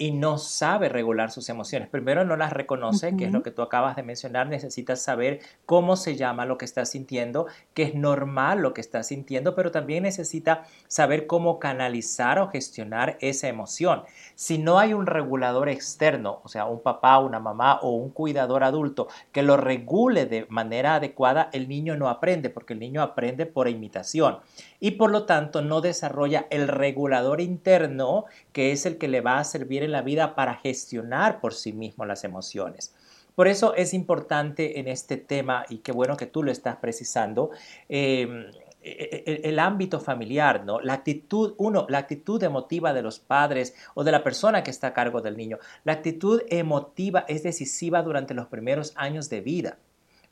y 0.00 0.12
no 0.12 0.38
sabe 0.38 0.88
regular 0.88 1.30
sus 1.30 1.50
emociones. 1.50 1.90
Primero 1.90 2.24
no 2.24 2.34
las 2.34 2.54
reconoce, 2.54 3.14
que 3.18 3.26
es 3.26 3.32
lo 3.32 3.42
que 3.42 3.50
tú 3.50 3.60
acabas 3.60 3.96
de 3.96 4.02
mencionar, 4.02 4.48
necesitas 4.48 5.02
saber 5.02 5.40
cómo 5.66 5.94
se 5.94 6.16
llama 6.16 6.46
lo 6.46 6.56
que 6.56 6.64
está 6.64 6.86
sintiendo, 6.86 7.48
que 7.74 7.82
es 7.82 7.94
normal 7.94 8.60
lo 8.60 8.72
que 8.72 8.80
está 8.80 9.02
sintiendo, 9.02 9.54
pero 9.54 9.70
también 9.70 10.04
necesita 10.04 10.64
saber 10.88 11.26
cómo 11.26 11.58
canalizar 11.58 12.38
o 12.38 12.48
gestionar 12.48 13.18
esa 13.20 13.48
emoción. 13.48 14.04
Si 14.36 14.56
no 14.56 14.78
hay 14.78 14.94
un 14.94 15.04
regulador 15.04 15.68
externo, 15.68 16.40
o 16.44 16.48
sea, 16.48 16.64
un 16.64 16.80
papá, 16.80 17.18
una 17.18 17.38
mamá 17.38 17.78
o 17.82 17.90
un 17.90 18.08
cuidador 18.08 18.64
adulto 18.64 19.08
que 19.32 19.42
lo 19.42 19.58
regule 19.58 20.24
de 20.24 20.46
manera 20.48 20.94
adecuada, 20.94 21.50
el 21.52 21.68
niño 21.68 21.94
no 21.98 22.08
aprende, 22.08 22.48
porque 22.48 22.72
el 22.72 22.78
niño 22.78 23.02
aprende 23.02 23.44
por 23.44 23.68
imitación 23.68 24.38
y 24.80 24.92
por 24.92 25.10
lo 25.10 25.26
tanto 25.26 25.60
no 25.60 25.82
desarrolla 25.82 26.46
el 26.48 26.68
regulador 26.68 27.42
interno 27.42 28.24
que 28.52 28.72
es 28.72 28.86
el 28.86 28.96
que 28.96 29.08
le 29.08 29.20
va 29.20 29.38
a 29.38 29.44
servir 29.44 29.89
la 29.90 30.02
vida 30.02 30.34
para 30.34 30.54
gestionar 30.54 31.40
por 31.40 31.54
sí 31.54 31.72
mismo 31.72 32.06
las 32.06 32.24
emociones. 32.24 32.94
Por 33.34 33.48
eso 33.48 33.74
es 33.74 33.94
importante 33.94 34.80
en 34.80 34.88
este 34.88 35.16
tema, 35.16 35.64
y 35.68 35.78
qué 35.78 35.92
bueno 35.92 36.16
que 36.16 36.26
tú 36.26 36.42
lo 36.42 36.50
estás 36.50 36.76
precisando, 36.76 37.50
em, 37.88 38.46
e, 38.82 39.24
e, 39.26 39.48
el, 39.48 39.58
ámbito 39.58 40.00
familiar, 40.00 40.64
¿no? 40.64 40.80
La 40.80 40.94
actitud, 40.94 41.54
uno, 41.58 41.86
la 41.88 41.98
actitud 41.98 42.42
emotiva 42.42 42.92
de 42.94 43.02
los 43.02 43.18
padres 43.18 43.74
o 43.94 44.04
de 44.04 44.12
la 44.12 44.24
persona 44.24 44.62
que 44.62 44.70
está 44.70 44.88
a 44.88 44.94
cargo 44.94 45.20
del 45.20 45.36
niño. 45.36 45.58
La 45.84 45.92
actitud 45.92 46.42
emotiva 46.48 47.24
es 47.28 47.42
decisiva 47.42 48.02
durante 48.02 48.34
los 48.34 48.46
primeros 48.46 48.92
años 48.96 49.28
de 49.28 49.40
vida. 49.42 49.78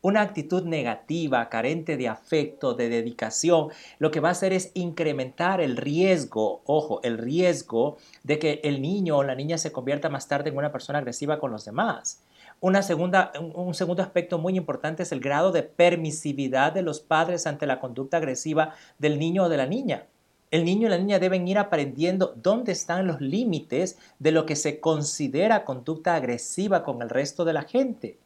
Una 0.01 0.21
actitud 0.21 0.63
negativa, 0.63 1.49
carente 1.49 1.97
de 1.97 2.07
afecto, 2.07 2.75
de 2.75 2.89
dedicación, 2.89 3.71
lo 3.99 4.13
que 4.13 4.21
va 4.21 4.29
a 4.29 4.33
hacer 4.33 4.53
es 4.53 4.71
incrementar 4.75 5.61
el 5.61 5.77
riesgo, 5.77 6.63
ojo, 6.67 7.01
el 7.03 7.19
riesgo 7.19 7.97
de 8.23 8.39
que 8.39 8.61
el 8.63 8.81
niño 8.81 9.17
o 9.17 9.25
la 9.25 9.35
niña 9.35 9.59
se 9.59 9.73
convierta 9.73 10.09
más 10.09 10.29
tarde 10.29 10.51
en 10.51 10.57
una 10.57 10.71
persona 10.71 11.01
agresiva 11.01 11.41
con 11.41 11.51
los 11.51 11.65
demás. 11.65 12.23
Un 12.61 12.81
segundo 12.81 14.03
aspecto 14.03 14.39
muy 14.39 14.57
importante 14.57 15.03
es 15.03 15.11
el 15.11 15.19
grado 15.19 15.51
de 15.51 15.65
permisividad 15.65 16.73
de 16.73 16.83
los 16.83 17.01
padres 17.01 17.49
ante 17.49 17.67
la 17.67 17.81
conducta 17.81 18.19
agresiva 18.19 18.75
del 19.01 19.19
niño 19.19 19.45
o 19.45 19.49
de 19.49 19.57
la 19.57 19.67
niña. 19.67 20.07
El 20.53 20.65
niño 20.65 20.87
y 20.87 20.91
la 20.91 20.99
niña 20.99 21.19
deben 21.19 21.49
ir 21.49 21.59
aprendiendo 21.59 22.35
dónde 22.37 22.71
están 22.71 23.09
los 23.09 23.21
límites 23.21 23.99
de 24.21 24.31
lo 24.31 24.47
que 24.47 24.55
se 24.55 24.79
considera 24.79 25.65
conducta 25.65 26.15
agresiva 26.15 26.85
con 26.85 27.03
el 27.03 27.11
resto 27.11 27.45
de 27.45 27.53
la 27.53 27.63
gente. 27.63 28.17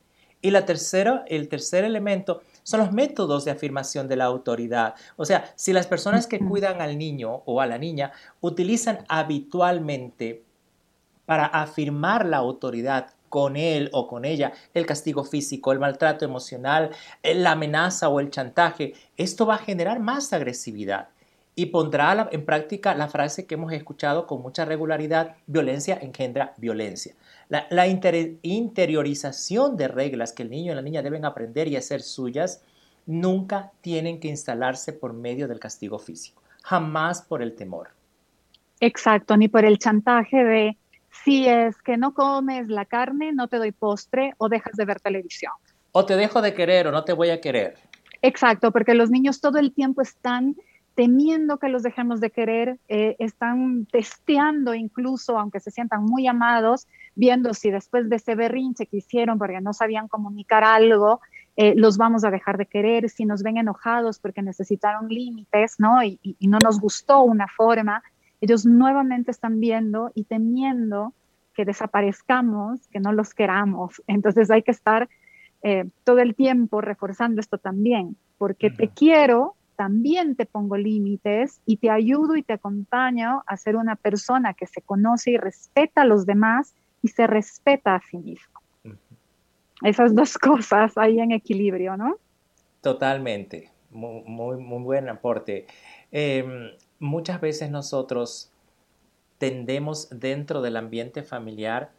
Y 0.42 0.50
la 0.50 0.66
tercera, 0.66 1.24
el 1.28 1.48
tercer 1.48 1.84
elemento 1.84 2.42
son 2.64 2.80
los 2.80 2.92
métodos 2.92 3.44
de 3.44 3.52
afirmación 3.52 4.08
de 4.08 4.16
la 4.16 4.24
autoridad. 4.24 4.94
O 5.16 5.24
sea, 5.24 5.52
si 5.54 5.72
las 5.72 5.86
personas 5.86 6.26
que 6.26 6.40
cuidan 6.40 6.80
al 6.80 6.98
niño 6.98 7.42
o 7.46 7.60
a 7.60 7.66
la 7.66 7.78
niña 7.78 8.12
utilizan 8.40 9.04
habitualmente 9.08 10.44
para 11.26 11.46
afirmar 11.46 12.26
la 12.26 12.38
autoridad 12.38 13.14
con 13.28 13.56
él 13.56 13.88
o 13.92 14.08
con 14.08 14.24
ella 14.24 14.52
el 14.74 14.84
castigo 14.84 15.24
físico, 15.24 15.72
el 15.72 15.78
maltrato 15.78 16.24
emocional, 16.24 16.90
la 17.22 17.52
amenaza 17.52 18.08
o 18.08 18.18
el 18.18 18.30
chantaje, 18.30 18.94
esto 19.16 19.46
va 19.46 19.54
a 19.54 19.58
generar 19.58 20.00
más 20.00 20.32
agresividad 20.32 21.08
y 21.54 21.66
pondrá 21.66 22.28
en 22.32 22.44
práctica 22.44 22.94
la 22.94 23.08
frase 23.08 23.46
que 23.46 23.54
hemos 23.54 23.72
escuchado 23.72 24.26
con 24.26 24.40
mucha 24.40 24.64
regularidad, 24.64 25.36
violencia 25.46 25.98
engendra 26.00 26.54
violencia. 26.56 27.14
La, 27.48 27.86
interiorización 27.86 29.76
de 29.76 29.88
reglas 29.88 30.32
que 30.32 30.42
el 30.42 30.50
niño 30.50 30.72
y 30.72 30.74
la 30.74 30.82
niña 30.82 31.02
deben 31.02 31.26
aprender 31.26 31.68
y 31.68 31.76
hacer 31.76 32.00
suyas 32.00 32.64
nunca 33.04 33.72
tienen 33.82 34.20
que 34.20 34.28
instalarse 34.28 34.94
por 34.94 35.12
medio 35.12 35.46
del 35.48 35.60
castigo 35.60 35.98
físico, 35.98 36.42
jamás 36.62 37.20
por 37.20 37.42
el 37.42 37.54
temor. 37.54 37.90
Exacto, 38.80 39.36
ni 39.36 39.48
por 39.48 39.66
el 39.66 39.78
chantaje 39.78 40.44
de 40.44 40.78
si 41.24 41.46
es 41.46 41.76
que 41.82 41.98
no 41.98 42.14
comes 42.14 42.68
la 42.68 42.86
carne, 42.86 43.32
no 43.32 43.48
te 43.48 43.58
doy 43.58 43.72
postre 43.72 44.32
o 44.38 44.48
dejas 44.48 44.72
de 44.74 44.86
ver 44.86 45.00
televisión. 45.00 45.52
O 45.92 46.06
te 46.06 46.16
dejo 46.16 46.40
de 46.40 46.54
querer 46.54 46.86
o 46.86 46.92
no 46.92 47.04
te 47.04 47.12
voy 47.12 47.28
a 47.28 47.40
querer. 47.42 47.76
Exacto, 48.22 48.72
porque 48.72 48.94
los 48.94 49.10
niños 49.10 49.42
todo 49.42 49.58
el 49.58 49.74
tiempo 49.74 50.00
están 50.00 50.56
temiendo 50.94 51.58
que 51.58 51.68
los 51.68 51.82
dejemos 51.82 52.20
de 52.20 52.30
querer, 52.30 52.78
eh, 52.88 53.16
están 53.18 53.86
testeando 53.86 54.74
incluso, 54.74 55.38
aunque 55.38 55.60
se 55.60 55.70
sientan 55.70 56.04
muy 56.04 56.26
amados, 56.26 56.86
viendo 57.14 57.54
si 57.54 57.70
después 57.70 58.08
de 58.08 58.16
ese 58.16 58.34
berrinche 58.34 58.86
que 58.86 58.98
hicieron 58.98 59.38
porque 59.38 59.60
no 59.60 59.72
sabían 59.72 60.08
comunicar 60.08 60.64
algo, 60.64 61.20
eh, 61.56 61.74
los 61.76 61.98
vamos 61.98 62.24
a 62.24 62.30
dejar 62.30 62.56
de 62.56 62.66
querer, 62.66 63.10
si 63.10 63.26
nos 63.26 63.42
ven 63.42 63.58
enojados 63.58 64.18
porque 64.18 64.42
necesitaron 64.42 65.08
límites, 65.08 65.76
¿no? 65.78 66.02
Y, 66.02 66.18
no 66.40 66.58
nos 66.62 66.80
gustó 66.80 67.22
una 67.22 67.46
forma, 67.46 68.02
ellos 68.40 68.64
nuevamente 68.64 69.30
están 69.30 69.60
viendo 69.60 70.10
y 70.14 70.24
temiendo 70.24 71.12
que 71.54 71.66
desaparezcamos, 71.66 72.86
que 72.88 73.00
no 73.00 73.12
los 73.12 73.34
queramos. 73.34 74.02
Entonces 74.06 74.50
hay 74.50 74.62
que 74.62 74.70
estar 74.70 75.08
eh, 75.62 75.84
todo 76.04 76.18
el 76.20 76.34
tiempo 76.34 76.80
reforzando 76.80 77.40
esto 77.40 77.58
también, 77.58 78.16
porque 78.38 78.70
te 78.70 78.88
quiero, 78.88 79.54
también 79.76 80.36
te 80.36 80.46
pongo 80.46 80.76
límites 80.76 81.60
y 81.66 81.76
te 81.76 81.90
ayudo 81.90 82.36
y 82.36 82.42
te 82.42 82.54
acompaño 82.54 83.42
a 83.46 83.56
ser 83.56 83.76
una 83.76 83.96
persona 83.96 84.54
que 84.54 84.66
se 84.66 84.82
conoce 84.82 85.32
y 85.32 85.36
respeta 85.36 86.02
a 86.02 86.04
los 86.04 86.26
demás 86.26 86.74
y 87.02 87.08
se 87.08 87.26
respeta 87.26 87.96
a 87.96 88.00
sí 88.00 88.18
mismo. 88.18 88.60
Esas 89.82 90.14
dos 90.14 90.38
cosas 90.38 90.96
ahí 90.96 91.18
en 91.20 91.32
equilibrio, 91.32 91.96
¿no? 91.96 92.16
Totalmente, 92.80 93.70
muy, 93.90 94.56
muy, 94.56 94.82
buen 94.82 95.08
aporte. 95.08 95.66
Em, 96.10 96.70
muchas 96.98 97.40
veces 97.40 97.70
nosotros 97.70 98.50
tendemos 99.38 100.08
dentro 100.10 100.62
del 100.62 100.76
ambiente 100.76 101.22
familiar 101.22 101.90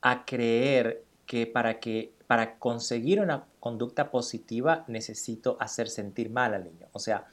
a 0.00 0.24
creer 0.24 1.04
que 1.26 1.46
para 1.46 1.78
que 1.78 2.12
para 2.28 2.58
conseguir 2.58 3.20
una 3.20 3.46
conducta 3.58 4.10
positiva 4.10 4.84
necesito 4.86 5.56
hacer 5.60 5.88
sentir 5.88 6.28
mal 6.28 6.52
al 6.52 6.62
niño. 6.62 6.86
O 6.92 6.98
sea, 6.98 7.24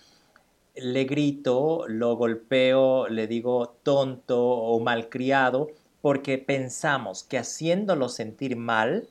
le 0.74 1.04
grito, 1.04 1.86
lo 1.88 2.16
golpeo, 2.16 3.10
le 3.10 3.28
digo 3.28 3.76
tonto 3.84 4.42
o 4.42 4.80
malcriado, 4.80 5.68
porque 6.02 6.38
pensamos 6.38 7.24
que 7.24 7.38
haciéndolo 7.38 8.08
sentir 8.08 8.56
mal 8.56 9.10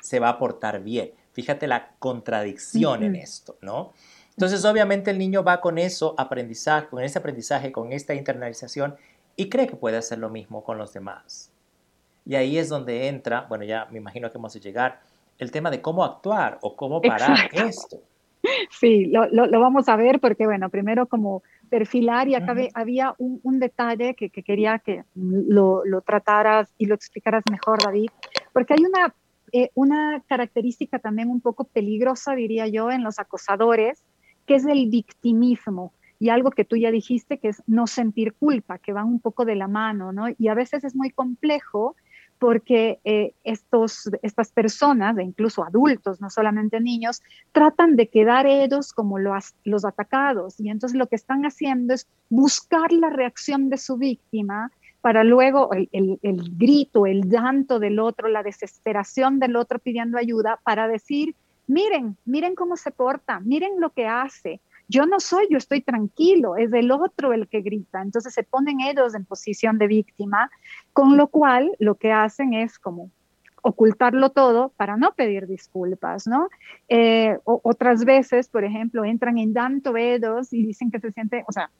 se 0.00 0.20
va 0.20 0.28
a 0.28 0.38
portar 0.38 0.82
bien. 0.84 1.10
Fíjate 1.32 1.66
la 1.66 1.96
contradicción 1.98 3.02
en 3.02 3.16
esto, 3.16 3.58
¿no? 3.60 3.92
Entonces, 4.30 4.64
obviamente 4.64 5.10
el 5.10 5.18
niño 5.18 5.42
va 5.42 5.60
con 5.60 5.78
eso 5.78 6.14
aprendizaje, 6.16 6.86
con 6.88 7.02
ese 7.02 7.18
aprendizaje, 7.18 7.72
con 7.72 7.92
esta 7.92 8.14
internalización 8.14 8.94
y 9.34 9.48
cree 9.48 9.66
que 9.66 9.74
puede 9.74 9.96
hacer 9.96 10.18
lo 10.18 10.30
mismo 10.30 10.62
con 10.62 10.78
los 10.78 10.92
demás. 10.92 11.50
Y 12.24 12.36
ahí 12.36 12.56
es 12.56 12.68
donde 12.68 13.08
entra, 13.08 13.46
bueno, 13.48 13.64
ya 13.64 13.86
me 13.90 13.98
imagino 13.98 14.30
que 14.30 14.38
vamos 14.38 14.54
a 14.54 14.60
llegar 14.60 15.00
el 15.38 15.50
tema 15.50 15.70
de 15.70 15.80
cómo 15.80 16.04
actuar 16.04 16.58
o 16.62 16.76
cómo 16.76 17.00
parar 17.00 17.50
esto. 17.52 18.00
Sí, 18.70 19.06
lo, 19.06 19.26
lo, 19.28 19.60
vamos 19.60 19.88
a 19.88 19.96
ver 19.96 20.20
porque, 20.20 20.44
bueno, 20.44 20.68
primero 20.68 21.06
como 21.06 21.42
perfilar 21.70 22.28
y 22.28 22.34
acá 22.34 22.54
había 22.74 23.14
un, 23.18 23.40
un 23.42 23.58
detalle 23.58 24.14
que, 24.14 24.28
que, 24.28 24.42
quería 24.42 24.78
que 24.78 25.04
lo, 25.14 25.84
lo, 25.84 26.02
trataras 26.02 26.72
y 26.76 26.86
lo 26.86 26.94
explicaras 26.94 27.42
mejor, 27.50 27.82
David, 27.82 28.10
porque 28.52 28.74
hay 28.74 28.84
una, 28.84 29.14
eh, 29.52 29.70
una 29.74 30.22
característica 30.26 30.98
también 30.98 31.30
un 31.30 31.40
poco 31.40 31.64
peligrosa, 31.64 32.34
diría 32.34 32.66
yo, 32.66 32.90
en 32.90 33.02
los 33.02 33.18
acosadores, 33.18 34.04
que 34.46 34.56
es 34.56 34.66
el 34.66 34.88
victimismo 34.90 35.92
y 36.18 36.28
algo 36.28 36.50
que 36.50 36.64
tú 36.64 36.76
ya 36.76 36.90
dijiste, 36.90 37.38
que 37.38 37.48
es 37.48 37.62
no 37.66 37.86
sentir 37.86 38.34
culpa, 38.34 38.78
que 38.78 38.92
van 38.92 39.06
un 39.06 39.20
poco 39.20 39.44
de 39.44 39.56
la 39.56 39.68
mano, 39.68 40.12
¿no? 40.12 40.26
Y 40.38 40.48
a 40.48 40.54
veces 40.54 40.84
es 40.84 40.94
muy 40.94 41.10
complejo 41.10 41.96
porque 42.44 43.00
eh, 43.04 43.32
estos, 43.42 44.10
estas 44.20 44.52
personas, 44.52 45.16
e 45.16 45.22
incluso 45.22 45.64
adultos, 45.64 46.20
no 46.20 46.28
solamente 46.28 46.78
niños, 46.78 47.22
tratan 47.52 47.96
de 47.96 48.10
quedar 48.10 48.44
ellos 48.44 48.92
como 48.92 49.18
los, 49.18 49.54
los 49.64 49.86
atacados. 49.86 50.60
Y 50.60 50.68
entonces 50.68 50.98
lo 50.98 51.06
que 51.06 51.16
están 51.16 51.46
haciendo 51.46 51.94
es 51.94 52.06
buscar 52.28 52.92
la 52.92 53.08
reacción 53.08 53.70
de 53.70 53.78
su 53.78 53.96
víctima 53.96 54.70
para 55.00 55.24
luego 55.24 55.72
el, 55.72 55.88
el, 55.92 56.18
el, 56.20 56.54
grito, 56.58 57.06
el 57.06 57.30
llanto 57.30 57.78
del 57.78 57.98
otro, 57.98 58.28
la 58.28 58.42
desesperación 58.42 59.38
del 59.38 59.56
otro 59.56 59.78
pidiendo 59.78 60.18
ayuda, 60.18 60.60
para 60.64 60.86
decir, 60.86 61.34
miren, 61.66 62.18
miren 62.26 62.54
cómo 62.54 62.76
se 62.76 62.90
porta, 62.90 63.40
miren 63.40 63.80
lo 63.80 63.88
que 63.88 64.06
hace, 64.06 64.60
yo 64.88 65.06
no 65.06 65.20
soy, 65.20 65.46
yo 65.50 65.58
estoy 65.58 65.80
tranquilo, 65.80 66.56
es 66.56 66.72
el 66.72 66.90
otro 66.90 67.32
el 67.32 67.48
que 67.48 67.60
grita. 67.60 68.02
Entonces 68.02 68.34
se 68.34 68.42
ponen 68.42 68.80
ellos 68.80 69.14
en 69.14 69.24
posición 69.24 69.78
de 69.78 69.86
víctima, 69.86 70.50
con 70.92 71.16
lo 71.16 71.28
cual 71.28 71.74
lo 71.78 71.96
que 71.96 72.12
hacen 72.12 72.54
es 72.54 72.78
como 72.78 73.10
ocultarlo 73.62 74.30
todo 74.30 74.68
para 74.76 74.98
no 74.98 75.14
pedir 75.14 75.46
disculpas, 75.46 76.26
¿no? 76.26 76.48
Eh, 76.88 77.38
otras 77.44 78.04
veces, 78.04 78.48
por 78.48 78.62
ejemplo, 78.62 79.04
entran 79.06 79.38
en 79.38 79.54
llanto 79.54 79.96
ellos 79.96 80.52
y 80.52 80.66
dicen 80.66 80.90
que 80.90 81.00
se 81.00 81.10
siente, 81.12 81.44
o 81.48 81.52
sea, 81.52 81.70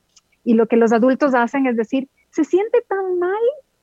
y 0.45 0.55
lo 0.55 0.67
que 0.67 0.79
los 0.79 0.93
adultos 0.93 1.35
hacen 1.35 1.67
es 1.67 1.77
decir, 1.77 2.09
se 2.31 2.45
siente 2.45 2.83
tan 2.89 3.19
mal 3.19 3.43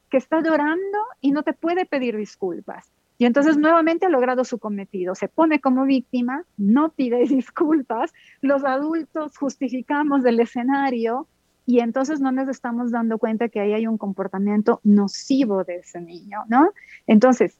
que 0.09 0.17
está 0.17 0.41
llorando 0.41 0.97
y 1.21 1.31
no 1.31 1.43
te 1.43 1.53
puede 1.53 1.85
pedir 1.85 2.17
disculpas. 2.17 2.91
Y 3.21 3.25
entonces 3.25 3.55
nuevamente 3.55 4.07
ha 4.07 4.09
logrado 4.09 4.43
su 4.43 4.57
cometido. 4.57 5.13
Se 5.13 5.27
pone 5.27 5.61
como 5.61 5.85
víctima, 5.85 6.43
no 6.57 6.89
pide 6.89 7.19
disculpas, 7.27 8.11
los 8.41 8.65
adultos 8.65 9.37
justificamos 9.37 10.25
el 10.25 10.39
escenario 10.39 11.27
y 11.67 11.81
entonces 11.81 12.19
no 12.19 12.31
nos 12.31 12.49
estamos 12.49 12.89
dando 12.89 13.19
cuenta 13.19 13.47
que 13.47 13.59
ahí 13.59 13.73
hay 13.73 13.85
un 13.85 13.99
comportamiento 13.99 14.79
nocivo 14.83 15.63
de 15.63 15.75
ese 15.75 16.01
niño, 16.01 16.39
¿no? 16.47 16.71
Entonces, 17.05 17.59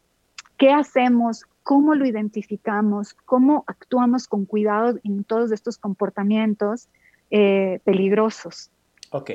¿qué 0.58 0.72
hacemos? 0.72 1.46
¿Cómo 1.62 1.94
lo 1.94 2.08
identificamos? 2.08 3.14
¿Cómo 3.14 3.64
actuamos 3.68 4.28
con 4.28 4.46
cuidado 4.46 4.98
en 5.04 5.24
todos 5.24 5.52
estos 5.52 5.78
comportamientos 5.78 6.90
eh, 7.30 7.82
peligrosos? 7.84 8.72
Ok. 9.12 9.30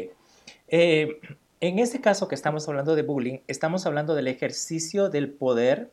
Eh, 0.67 1.21
en 1.61 1.79
este 1.79 2.01
caso 2.01 2.27
que 2.27 2.35
estamos 2.35 2.69
hablando 2.69 2.97
de 2.97 3.03
bullying, 3.03 3.39
estamos 3.47 3.87
hablando 3.87 4.17
del 4.17 4.27
ejercicio 4.27 5.09
del 5.09 5.31
poder 5.31 5.93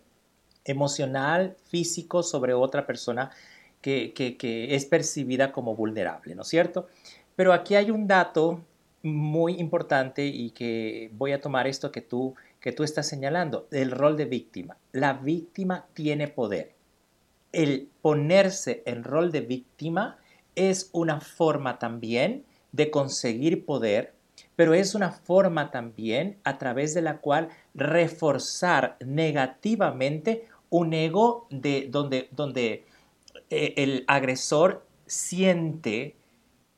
emocional, 0.65 1.56
físico 1.69 2.23
sobre 2.23 2.54
otra 2.54 2.86
persona 2.86 3.32
que, 3.82 4.67
es 4.69 4.86
percibida 4.86 5.52
como 5.52 5.76
vulnerable, 5.76 6.36
¿no 6.36 6.43
es 6.43 6.47
cierto? 6.47 6.88
Pero 7.36 7.54
aquí 7.54 7.76
hay 7.76 7.91
un 7.91 8.08
dato 8.08 8.62
muy 9.02 9.60
importante 9.60 10.26
y 10.26 10.52
que 10.52 11.12
voy 11.13 11.34
a 11.34 11.41
tomar 11.41 11.67
esto 11.67 11.91
que 11.91 12.02
tú, 12.02 12.36
que 12.62 12.71
tú 12.71 12.84
estás 12.84 13.08
señalando, 13.08 13.67
el 13.71 13.91
rol 13.91 14.15
de 14.15 14.26
víctima. 14.26 14.78
La 14.93 15.13
víctima 15.13 15.86
tiene 15.93 16.30
poder. 16.30 16.73
El 17.52 17.89
ponerse 18.02 18.82
en 18.86 19.04
rol 19.04 19.32
de 19.32 19.41
víctima 19.41 20.17
es 20.56 20.89
una 20.93 21.19
forma 21.19 21.78
también 21.80 22.45
de 22.71 22.89
conseguir 22.89 23.65
poder, 23.65 24.13
pero 24.56 24.73
es 24.73 24.95
una 24.95 25.12
forma 25.12 25.71
también 25.71 26.38
a 26.43 26.58
través 26.58 26.93
de 26.93 27.02
la 27.02 27.17
cual 27.17 27.49
reforzar 27.73 28.95
negativamente 29.06 30.47
un 30.74 30.92
ego 30.92 31.46
de, 31.52 31.88
donde, 31.92 32.30
donde 32.32 32.84
eh, 33.52 33.74
el 33.78 34.04
agresor 34.08 34.84
siente 35.06 36.16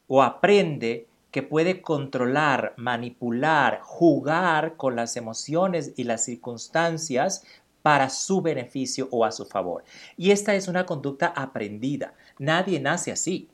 o 0.08 0.22
aprende 0.22 1.08
que 1.32 1.44
puede 1.44 1.82
controlar, 1.82 2.74
manipular, 2.76 3.80
jugar 3.82 4.76
con 4.76 4.98
las 4.98 5.16
emociones 5.16 5.94
y 5.96 6.04
las 6.04 6.26
circunstancias 6.26 7.46
para 7.82 8.10
su 8.10 8.42
beneficio 8.42 9.08
o 9.12 9.24
a 9.24 9.32
su 9.32 9.46
favor. 9.46 9.86
Y 10.18 10.32
esta 10.32 10.56
es 10.56 10.68
una 10.68 10.86
conducta 10.86 11.28
aprendida. 11.28 12.16
Nadie 12.38 12.82
nace 12.82 13.14
así. 13.14 13.48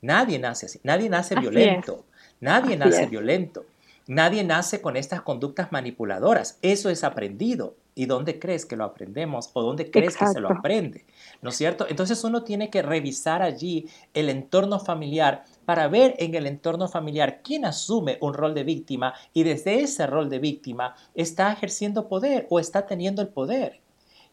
Nadie 0.00 0.38
nace 0.38 0.66
así. 0.66 0.80
Nadie 0.84 1.10
nace 1.10 1.34
violento. 1.34 2.06
Nadie 2.40 2.78
nace 2.78 3.04
violento. 3.06 3.66
Nadie 4.06 4.42
nace 4.42 4.80
con 4.80 4.96
estas 4.96 5.20
conductas 5.20 5.70
manipuladoras. 5.70 6.58
Eso 6.62 6.88
es 6.88 7.04
aprendido. 7.04 7.74
¿Y 7.98 8.04
dónde 8.04 8.38
crees 8.38 8.66
que 8.66 8.76
lo 8.76 8.84
aprendemos? 8.84 9.48
¿O 9.54 9.62
dónde 9.62 9.90
crees 9.90 10.18
que 10.18 10.26
se 10.26 10.38
lo 10.38 10.52
aprende? 10.52 11.06
¿No 11.40 11.48
es 11.48 11.56
cierto? 11.56 11.86
Entonces 11.88 12.22
uno 12.24 12.44
tiene 12.44 12.68
que 12.68 12.82
revisar 12.82 13.40
allí 13.40 13.88
el 14.12 14.28
entorno 14.28 14.78
familiar 14.78 15.44
para 15.64 15.88
ver 15.88 16.14
en 16.18 16.34
el 16.34 16.46
entorno 16.46 16.88
familiar 16.88 17.40
quién 17.42 17.64
asume 17.64 18.18
un 18.20 18.34
rol 18.34 18.52
de 18.52 18.64
víctima 18.64 19.14
y 19.32 19.44
desde 19.44 19.80
ese 19.80 20.06
rol 20.06 20.28
de 20.28 20.38
víctima 20.38 20.94
está 21.14 21.50
ejerciendo 21.50 22.06
poder 22.06 22.46
o 22.50 22.60
está 22.60 22.86
teniendo 22.86 23.22
el 23.22 23.28
poder. 23.28 23.80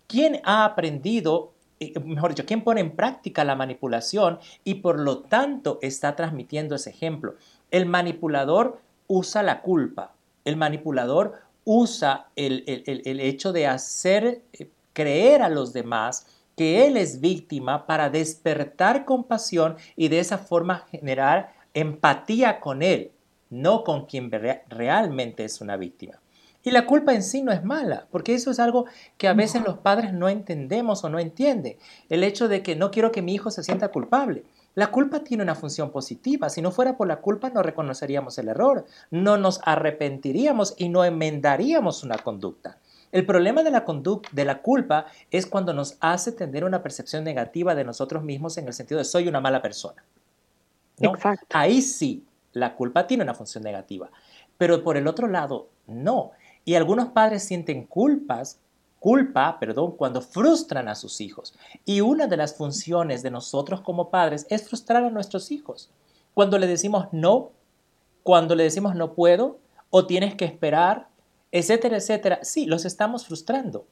¿Quién 0.08 0.42
ha 0.44 0.66
aprendido, 0.66 1.54
eh, 1.80 1.98
mejor 2.02 2.32
dicho, 2.32 2.46
quién 2.46 2.66
pone 2.66 2.82
en 2.82 2.92
práctica 2.98 3.46
la 3.46 3.56
manipulación 3.56 4.40
y 4.66 4.76
por 4.76 5.00
lo 5.00 5.20
tanto 5.20 5.80
está 5.82 6.18
transmitiendo 6.18 6.76
ese 6.76 6.90
ejemplo? 6.90 7.36
El 7.72 7.86
manipulador 7.86 8.82
usa 9.08 9.42
la 9.42 9.62
culpa, 9.62 10.16
el 10.44 10.58
manipulador 10.58 11.53
usa 11.66 12.28
el, 12.36 12.64
el 12.86 13.20
hecho 13.20 13.54
de 13.54 13.68
hacer 13.68 14.44
eh, 14.54 14.70
creer 14.94 15.42
a 15.42 15.50
los 15.50 15.74
demás 15.74 16.28
que 16.56 16.86
él 16.86 16.98
es 16.98 17.20
víctima 17.20 17.86
para 17.86 18.10
despertar 18.10 19.06
compasión 19.06 19.76
y 19.96 20.08
de 20.08 20.20
esa 20.20 20.38
forma 20.38 20.86
generar 20.92 21.54
empatía 21.74 22.60
con 22.60 22.84
él, 22.84 23.12
no 23.50 23.84
con 23.84 24.06
quien 24.06 24.32
realmente 24.70 25.46
es 25.46 25.62
una 25.62 25.78
víctima. 25.78 26.20
Y 26.66 26.72
la 26.72 26.86
culpa 26.86 27.14
en 27.14 27.24
sí 27.24 27.42
no 27.42 27.52
es 27.52 27.64
mala, 27.64 28.08
porque 28.10 28.34
eso 28.34 28.50
es 28.50 28.60
algo 28.60 28.86
que 29.18 29.28
a 29.28 29.34
veces 29.34 29.64
los 29.64 29.80
padres 29.80 30.14
no 30.14 30.30
entendemos 30.30 31.04
o 31.04 31.10
no 31.10 31.20
entienden. 31.20 31.76
El 32.10 32.24
hecho 32.24 32.48
de 32.48 32.64
que 32.64 32.76
no 32.76 32.90
quiero 32.90 33.12
que 33.12 33.22
mi 33.22 33.34
hijo 33.34 33.52
se 33.52 33.64
sienta 33.64 33.90
culpable. 33.90 34.44
La 34.76 34.90
culpa 34.90 35.24
tiene 35.24 35.44
una 35.44 35.56
función 35.56 35.92
positiva. 35.92 36.50
Si 36.50 36.62
no 36.62 36.72
fuera 36.72 36.98
por 36.98 37.08
la 37.08 37.22
culpa, 37.22 37.50
no 37.50 37.62
reconoceríamos 37.62 38.38
el 38.40 38.50
error, 38.50 38.86
no 39.12 39.38
nos 39.38 39.62
arrepentiríamos 39.64 40.74
y 40.78 40.90
no 40.90 41.06
enmendaríamos 41.06 42.04
una 42.04 42.18
conducta. 42.18 42.80
El 43.12 43.28
problema 43.28 43.62
de 43.62 43.70
la 43.70 43.86
conducta, 43.86 44.30
de 44.32 44.46
la 44.46 44.64
culpa, 44.64 45.06
es 45.30 45.46
cuando 45.46 45.74
nos 45.74 45.98
hace 46.00 46.32
tener 46.32 46.64
una 46.64 46.82
percepción 46.82 47.24
negativa 47.24 47.76
de 47.76 47.84
nosotros 47.84 48.24
mismos 48.24 48.58
en 48.58 48.66
el 48.66 48.74
sentido 48.74 48.98
de 48.98 49.06
soy 49.06 49.28
una 49.28 49.40
mala 49.40 49.62
persona. 49.62 50.04
Exacto. 51.00 51.46
Ahí 51.52 51.84
sí, 51.84 52.26
la 52.54 52.76
culpa 52.76 53.06
tiene 53.06 53.24
una 53.24 53.36
función 53.36 53.64
negativa. 53.64 54.10
Pero 54.58 54.84
por 54.84 54.98
el 54.98 55.08
otro 55.08 55.28
lado, 55.28 55.70
no. 55.86 56.32
Y 56.66 56.74
algunos 56.74 57.10
padres 57.10 57.44
sienten 57.44 57.86
culpas, 57.86 58.60
culpa, 59.04 59.60
perdón, 59.60 59.98
cuando 59.98 60.22
frustran 60.22 60.88
a 60.88 60.96
sus 60.96 61.20
hijos. 61.20 61.54
Y 61.84 62.00
una 62.00 62.26
de 62.26 62.38
las 62.38 62.56
funciones 62.56 63.22
de 63.22 63.32
nosotros 63.32 63.82
como 63.82 64.10
padres 64.10 64.48
es 64.50 64.66
frustrar 64.66 65.04
a 65.04 65.10
nuestros 65.10 65.52
hijos. 65.52 65.90
Cuando 66.34 66.58
le 66.58 66.68
decimos 66.68 67.08
no, 67.12 67.52
cuando 68.24 68.56
le 68.56 68.64
decimos 68.64 68.96
no 68.96 69.14
puedo, 69.14 69.60
o 69.90 70.08
tienes 70.08 70.36
que 70.36 70.46
esperar, 70.46 71.10
etcétera, 71.52 71.98
etcétera. 71.98 72.40
Sí, 72.44 72.66
los 72.66 72.86
estamos 72.86 73.28
frustrando, 73.28 73.86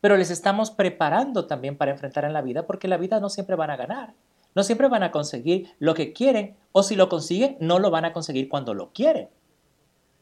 pero 0.00 0.16
les 0.16 0.30
estamos 0.30 0.70
preparando 0.70 1.48
también 1.48 1.76
para 1.76 1.90
enfrentar 1.90 2.24
en 2.24 2.32
la 2.32 2.40
vida 2.40 2.64
porque 2.64 2.86
la 2.86 2.96
vida 2.96 3.18
no 3.18 3.30
siempre 3.30 3.56
van 3.56 3.70
a 3.70 3.76
ganar. 3.76 4.14
No 4.54 4.62
siempre 4.62 4.86
van 4.86 5.02
a 5.02 5.10
conseguir 5.10 5.74
lo 5.80 5.94
que 5.94 6.12
quieren 6.12 6.54
o 6.70 6.84
si 6.84 6.94
lo 6.94 7.08
consiguen, 7.08 7.56
no 7.58 7.80
lo 7.80 7.90
van 7.90 8.04
a 8.04 8.12
conseguir 8.12 8.48
cuando 8.48 8.72
lo 8.72 8.92
quieren. 8.92 9.28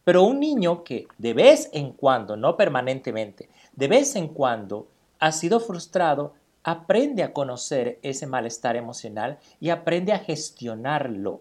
Pero 0.05 0.25
un 0.25 0.41
niño 0.41 0.83
que 0.85 1.07
de 1.19 1.35
vez 1.35 1.71
en 1.73 1.93
cuando, 1.93 2.37
no 2.37 2.57
permanentemente, 2.57 3.49
de 3.75 3.89
vez 3.89 4.17
en 4.17 4.29
cuando 4.29 4.89
ha 5.19 5.33
sido 5.33 5.61
frustrado, 5.61 6.35
aprende 6.65 7.23
a 7.23 7.33
conocer 7.33 7.99
ese 8.03 8.27
malestar 8.27 8.77
emocional 8.77 9.39
y 9.61 9.71
aprende 9.71 10.13
a 10.13 10.19
gestionarlo. 10.19 11.41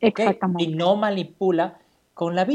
Exactamente. 0.00 0.64
Y 0.64 0.74
no 0.74 0.96
manipula 0.96 1.78
con 2.14 2.34
la 2.34 2.46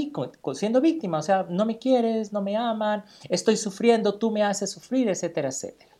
siendo 0.53 0.81
víctima, 0.81 1.19
o 1.19 1.21
sea, 1.21 1.45
no 1.47 1.65
me 1.65 1.77
quieres, 1.77 2.33
no 2.33 2.41
me 2.41 2.57
aman, 2.57 3.03
estoy 3.29 3.57
sufriendo, 3.57 4.15
tú 4.15 4.31
me 4.31 4.43
haces 4.43 4.71
sufrir, 4.71 5.07
etcétera, 5.07 5.49
etcétera. 5.49 5.91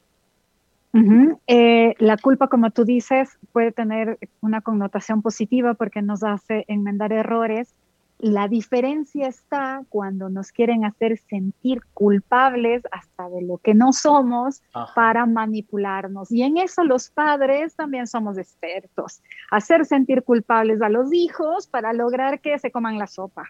Eh, 1.45 1.95
la 1.99 2.17
culpa, 2.17 2.47
como 2.47 2.71
tú 2.71 2.85
dices, 2.85 3.37
puede 3.53 3.71
tener 3.71 4.17
una 4.41 4.61
connotación 4.61 5.21
positiva 5.21 5.75
porque 5.75 6.01
nos 6.01 6.23
hace 6.23 6.65
enmendar 6.67 7.13
errores, 7.13 7.75
la 8.21 8.47
diferencia 8.47 9.27
está 9.27 9.83
cuando 9.89 10.29
nos 10.29 10.51
quieren 10.51 10.85
hacer 10.85 11.17
sentir 11.17 11.81
culpables 11.95 12.83
hasta 12.91 13.27
de 13.29 13.41
lo 13.41 13.57
que 13.57 13.73
no 13.73 13.93
somos 13.93 14.61
para 14.93 15.25
manipularnos. 15.25 16.31
Y 16.31 16.43
en 16.43 16.57
eso 16.57 16.83
los 16.83 17.09
padres 17.09 17.75
también 17.75 18.05
somos 18.05 18.37
expertos. 18.37 19.23
Hacer 19.49 19.85
sentir 19.85 20.21
culpables 20.21 20.83
a 20.83 20.89
los 20.89 21.11
hijos 21.11 21.65
para 21.65 21.93
lograr 21.93 22.41
que 22.41 22.59
se 22.59 22.71
coman 22.71 22.99
la 22.99 23.07
sopa. 23.07 23.45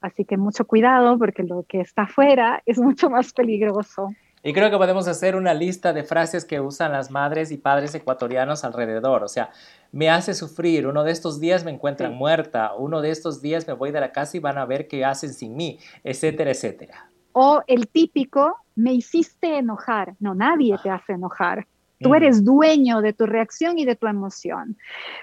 Así 0.00 0.24
que 0.24 0.38
mucho 0.38 0.66
cuidado 0.66 1.18
porque 1.18 1.42
lo 1.42 1.64
que 1.68 1.80
está 1.80 2.02
afuera 2.02 2.62
es 2.64 2.78
mucho 2.78 3.10
más 3.10 3.34
peligroso. 3.34 4.08
Y 4.48 4.54
creo 4.54 4.70
que 4.70 4.78
podemos 4.78 5.06
hacer 5.08 5.36
una 5.36 5.52
lista 5.52 5.92
de 5.92 6.04
frases 6.04 6.46
que 6.46 6.58
usan 6.58 6.90
las 6.90 7.10
madres 7.10 7.50
y 7.50 7.58
padres 7.58 7.94
ecuatorianos 7.94 8.64
alrededor. 8.64 9.22
O 9.22 9.28
sea, 9.28 9.50
me 9.92 10.08
hace 10.08 10.32
sufrir, 10.32 10.86
uno 10.86 11.04
de 11.04 11.12
estos 11.12 11.38
días 11.38 11.66
me 11.66 11.70
encuentran 11.70 12.14
muerta, 12.14 12.72
uno 12.74 13.02
de 13.02 13.10
estos 13.10 13.42
días 13.42 13.66
me 13.66 13.74
voy 13.74 13.90
de 13.90 14.00
la 14.00 14.10
casa 14.10 14.38
y 14.38 14.40
van 14.40 14.56
a 14.56 14.64
ver 14.64 14.88
qué 14.88 15.04
hacen 15.04 15.34
sin 15.34 15.54
mí, 15.54 15.78
etcétera, 16.02 16.50
etcétera. 16.50 17.10
O 17.32 17.62
el 17.66 17.88
típico, 17.88 18.56
me 18.74 18.94
hiciste 18.94 19.58
enojar. 19.58 20.14
No, 20.18 20.34
nadie 20.34 20.78
te 20.82 20.88
hace 20.88 21.12
enojar. 21.12 21.66
Tú 22.00 22.14
eres 22.14 22.44
dueño 22.44 23.00
de 23.00 23.12
tu 23.12 23.26
reacción 23.26 23.76
y 23.78 23.84
de 23.84 23.96
tu 23.96 24.06
emoción. 24.06 24.76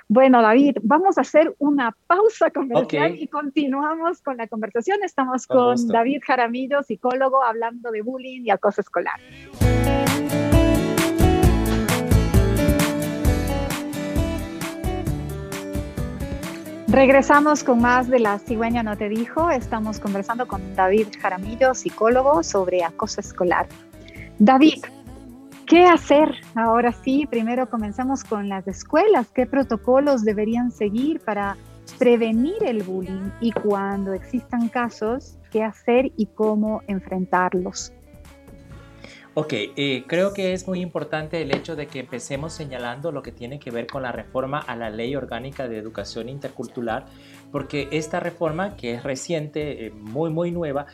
Bueno, 0.09 0.41
David, 0.41 0.77
vamos 0.83 1.17
a 1.17 1.21
hacer 1.21 1.55
una 1.57 1.95
pausa 2.07 2.51
comercial 2.51 3.15
y 3.17 3.27
continuamos 3.27 4.21
con 4.21 4.35
la 4.35 4.47
conversación. 4.47 4.99
Estamos 5.03 5.47
con, 5.47 5.87
David 5.87 6.21
Jaramillo, 6.25 6.83
psicólogo, 6.83 7.41
hablando 7.41 7.91
de 7.91 8.01
bullying 8.01 8.41
y 8.43 8.49
acoso 8.49 8.81
escolar. 8.81 9.19
Regresamos 16.89 17.63
con 17.63 17.81
más 17.81 18.09
de 18.09 18.19
La 18.19 18.37
cigüeña 18.39 18.83
no 18.83 18.97
te 18.97 19.07
dijo. 19.07 19.49
Estamos 19.49 19.99
conversando 19.99 20.45
con 20.45 20.75
David 20.75 21.07
Jaramillo, 21.21 21.73
psicólogo, 21.73 22.43
sobre 22.43 22.83
acoso 22.83 23.21
escolar. 23.21 23.67
David, 24.39 24.83
¿Qué 25.67 25.83
hacer? 25.83 26.29
Ahora 26.53 26.91
sí, 26.91 27.25
primero 27.27 27.67
comenzamos 27.67 28.23
con 28.23 28.49
las 28.49 28.67
escuelas. 28.67 29.31
¿Qué 29.33 29.47
protocolos 29.47 30.23
deberían 30.23 30.71
seguir 30.71 31.21
para 31.21 31.57
prevenir 31.97 32.63
el 32.63 32.83
bullying? 32.83 33.31
Y 33.41 33.51
cuando 33.51 34.13
existan 34.13 34.69
casos, 34.69 35.39
¿qué 35.51 35.63
hacer 35.63 36.11
y 36.17 36.27
cómo 36.27 36.83
enfrentarlos? 36.87 37.91
Ok, 39.37 39.51
eh, 39.53 40.05
creo 40.07 40.33
que 40.33 40.53
es 40.53 40.65
muy 40.65 40.79
importante 40.79 41.41
el 41.41 41.53
hecho 41.53 41.75
de 41.75 41.87
que 41.87 41.99
empecemos 41.99 42.53
señalando 42.53 43.11
lo 43.11 43.21
que 43.21 43.33
tiene 43.33 43.59
que 43.59 43.69
ver 43.69 43.85
con 43.85 44.03
la 44.03 44.13
reforma 44.13 44.59
a 44.59 44.77
la 44.77 44.89
Ley 44.89 45.13
Orgánica 45.13 45.67
de 45.67 45.77
Educación 45.77 46.29
Intercultural, 46.29 47.03
porque 47.51 47.89
esta 47.91 48.21
reforma, 48.21 48.77
que 48.77 48.93
es 48.93 49.03
reciente, 49.03 49.87
eh, 49.87 49.91
muy, 49.91 50.29
muy 50.29 50.51
nueva, 50.51 50.85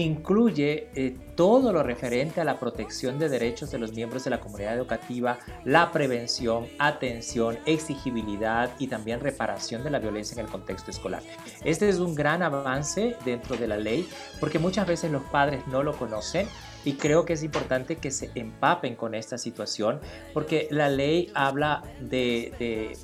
incluye 0.00 0.88
eh, 0.94 1.16
todo 1.36 1.72
lo 1.72 1.82
referente 1.82 2.40
a 2.40 2.44
la 2.44 2.58
protección 2.58 3.18
de 3.18 3.28
derechos 3.28 3.70
de 3.70 3.78
los 3.78 3.92
miembros 3.92 4.24
de 4.24 4.30
la 4.30 4.40
comunidad 4.40 4.74
educativa, 4.74 5.38
la 5.64 5.92
prevención, 5.92 6.66
atención, 6.78 7.58
exigibilidad 7.66 8.70
y 8.78 8.88
también 8.88 9.20
reparación 9.20 9.84
de 9.84 9.90
la 9.90 9.98
violencia 9.98 10.34
en 10.34 10.46
el 10.46 10.50
contexto 10.50 10.90
escolar. 10.90 11.22
Este 11.64 11.88
es 11.88 11.98
un 11.98 12.14
gran 12.14 12.42
avance 12.42 13.16
dentro 13.24 13.56
de 13.56 13.68
la 13.68 13.76
ley 13.76 14.08
porque 14.40 14.58
muchas 14.58 14.86
veces 14.86 15.10
los 15.10 15.22
padres 15.24 15.66
no 15.68 15.82
lo 15.82 15.96
conocen 15.96 16.48
y 16.84 16.94
creo 16.94 17.24
que 17.24 17.34
es 17.34 17.42
importante 17.42 17.96
que 17.96 18.10
se 18.10 18.30
empapen 18.34 18.96
con 18.96 19.14
esta 19.14 19.38
situación 19.38 20.00
porque 20.32 20.68
la 20.70 20.88
ley 20.88 21.30
habla 21.34 21.82
de, 22.00 22.52
de 22.58 22.96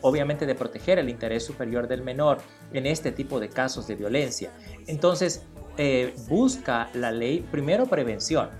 obviamente 0.00 0.46
de 0.46 0.54
proteger 0.54 0.98
el 0.98 1.08
interés 1.08 1.44
superior 1.44 1.86
del 1.86 2.02
menor 2.02 2.38
en 2.72 2.86
este 2.86 3.12
tipo 3.12 3.40
de 3.40 3.48
casos 3.48 3.86
de 3.86 3.96
violencia. 3.96 4.52
Entonces, 4.86 5.46
eh, 5.82 6.14
busca 6.28 6.90
la 6.92 7.10
ley 7.10 7.40
primero 7.50 7.86
prevención, 7.86 8.50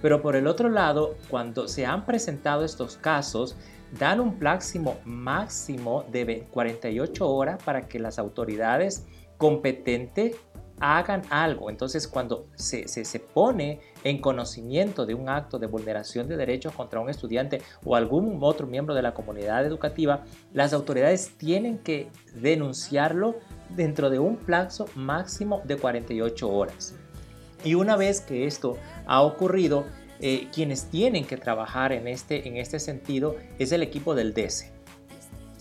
pero 0.00 0.22
por 0.22 0.36
el 0.36 0.46
otro 0.46 0.68
lado, 0.68 1.16
cuando 1.28 1.66
se 1.66 1.84
han 1.84 2.06
presentado 2.06 2.64
estos 2.64 2.96
casos, 2.96 3.56
dan 3.98 4.20
un 4.20 4.38
máximo 4.38 4.96
máximo 5.04 6.04
de 6.12 6.46
48 6.52 7.28
horas 7.28 7.60
para 7.64 7.88
que 7.88 7.98
las 7.98 8.20
autoridades 8.20 9.08
competentes 9.38 10.36
hagan 10.80 11.22
algo. 11.30 11.70
Entonces, 11.70 12.06
cuando 12.06 12.46
se, 12.54 12.88
se, 12.88 13.20
pone 13.20 13.80
en 14.04 14.20
conocimiento 14.20 15.06
de 15.06 15.14
un 15.14 15.28
acto 15.28 15.58
de 15.58 15.66
vulneración 15.66 16.28
de 16.28 16.36
derechos 16.36 16.74
contra 16.74 17.00
un 17.00 17.08
estudiante 17.08 17.62
o 17.84 17.96
algún 17.96 18.38
otro 18.40 18.66
miembro 18.66 18.94
de 18.94 19.02
la 19.02 19.14
comunidad 19.14 19.64
educativa, 19.64 20.24
las 20.52 20.72
autoridades 20.72 21.32
tienen 21.36 21.78
que 21.78 22.08
denunciarlo 22.34 23.36
dentro 23.70 24.10
de 24.10 24.18
un 24.18 24.36
plazo 24.36 24.86
máximo 24.94 25.62
de 25.64 25.76
48 25.76 26.48
horas. 26.50 26.94
Y 27.64 27.74
una 27.74 27.96
vez 27.96 28.20
que 28.20 28.46
esto 28.46 28.76
ha 29.06 29.22
ocurrido, 29.22 29.84
eh, 30.20 30.48
quienes 30.54 30.88
tienen 30.88 31.24
que 31.24 31.36
trabajar 31.36 31.92
en 31.92 32.08
este, 32.08 32.48
en 32.48 32.56
este 32.56 32.78
sentido 32.78 33.36
es 33.58 33.72
el 33.72 33.82
equipo 33.82 34.14
del 34.14 34.34
DESE. 34.34 34.72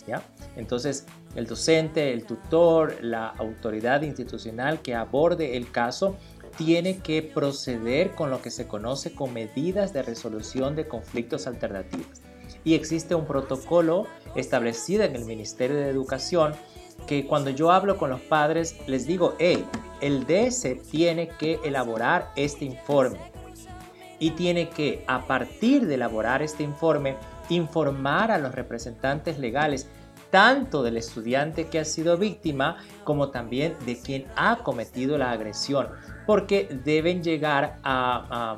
¿ya? 0.08 0.21
Entonces, 0.56 1.06
el 1.36 1.48
docente, 1.48 2.13
el 2.13 2.26
tutor, 2.26 2.98
la 3.02 3.28
autoridad 3.28 4.02
institucional 4.04 4.82
que 4.82 4.96
aborde 4.96 5.58
el 5.58 5.70
caso 5.72 6.15
tiene 6.58 7.00
que 7.00 7.22
proceder 7.22 8.12
con 8.12 8.30
lo 8.30 8.41
que 8.41 8.50
se 8.50 8.68
conoce 8.68 9.13
como 9.13 9.34
medidas 9.34 9.91
de 9.91 10.04
resolución 10.04 10.76
de 10.76 10.88
conflictos 10.88 11.48
alternativas. 11.48 12.22
Y 12.63 12.76
existe 12.76 13.15
un 13.15 13.26
protocolo 13.26 14.08
establecido 14.36 15.04
en 15.04 15.15
el 15.15 15.26
Ministerio 15.26 15.78
de 15.78 15.89
Educación 15.89 16.54
que 17.08 17.28
cuando 17.28 17.50
yo 17.50 17.72
hablo 17.72 17.98
con 17.98 18.10
los 18.10 18.22
padres 18.22 18.76
les 18.88 19.06
digo, 19.06 19.36
hey, 19.38 19.65
el 20.02 20.26
DS 20.26 20.82
tiene 20.89 21.28
que 21.28 21.60
elaborar 21.63 22.32
este 22.36 22.65
informe. 22.65 23.20
y 24.18 24.32
tiene 24.32 24.70
que, 24.70 25.04
a 25.08 25.28
partir 25.28 25.86
de 25.88 25.96
elaborar 25.96 26.41
este 26.41 26.63
informe, 26.63 27.18
informar 27.50 28.32
a 28.32 28.38
los 28.38 28.56
representantes 28.56 29.39
legales 29.39 29.89
tanto 30.36 30.84
del 30.84 30.98
estudiante 30.98 31.67
que 31.67 31.80
ha 31.80 31.86
sido 31.86 32.17
víctima 32.17 32.76
como 33.06 33.30
también 33.30 33.74
de 33.86 33.98
quien 33.98 34.26
ha 34.36 34.58
cometido 34.63 35.17
la 35.17 35.32
agresión, 35.32 35.88
porque 36.26 36.67
deben 36.84 37.24
llegar 37.24 37.80
a, 37.86 38.58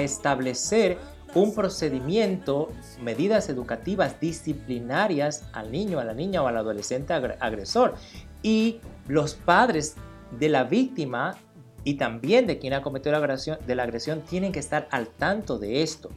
establecer 0.00 0.98
un 1.34 1.54
procedimiento, 1.54 2.68
medidas 3.00 3.48
educativas 3.48 4.20
disciplinarias 4.20 5.48
al 5.54 5.72
niño, 5.72 5.98
a 5.98 6.04
la 6.04 6.12
niña 6.12 6.42
o 6.42 6.46
al 6.46 6.58
adolescente 6.58 7.14
agresor. 7.14 7.94
Y 8.42 8.80
los 9.08 9.32
padres 9.32 9.96
de 10.38 10.50
la 10.50 10.64
víctima 10.64 11.38
y 11.84 11.94
también 11.94 12.46
de 12.46 12.58
quien 12.58 12.74
ha 12.74 12.82
cometido 12.82 13.12
la 13.12 13.18
agresión, 13.18 13.56
de 13.66 13.74
la 13.74 13.84
agresión 13.84 14.20
tienen 14.20 14.52
que 14.52 14.58
estar 14.60 14.88
al 14.90 15.08
tanto 15.08 15.58
de 15.58 15.82
esto. 15.82 16.10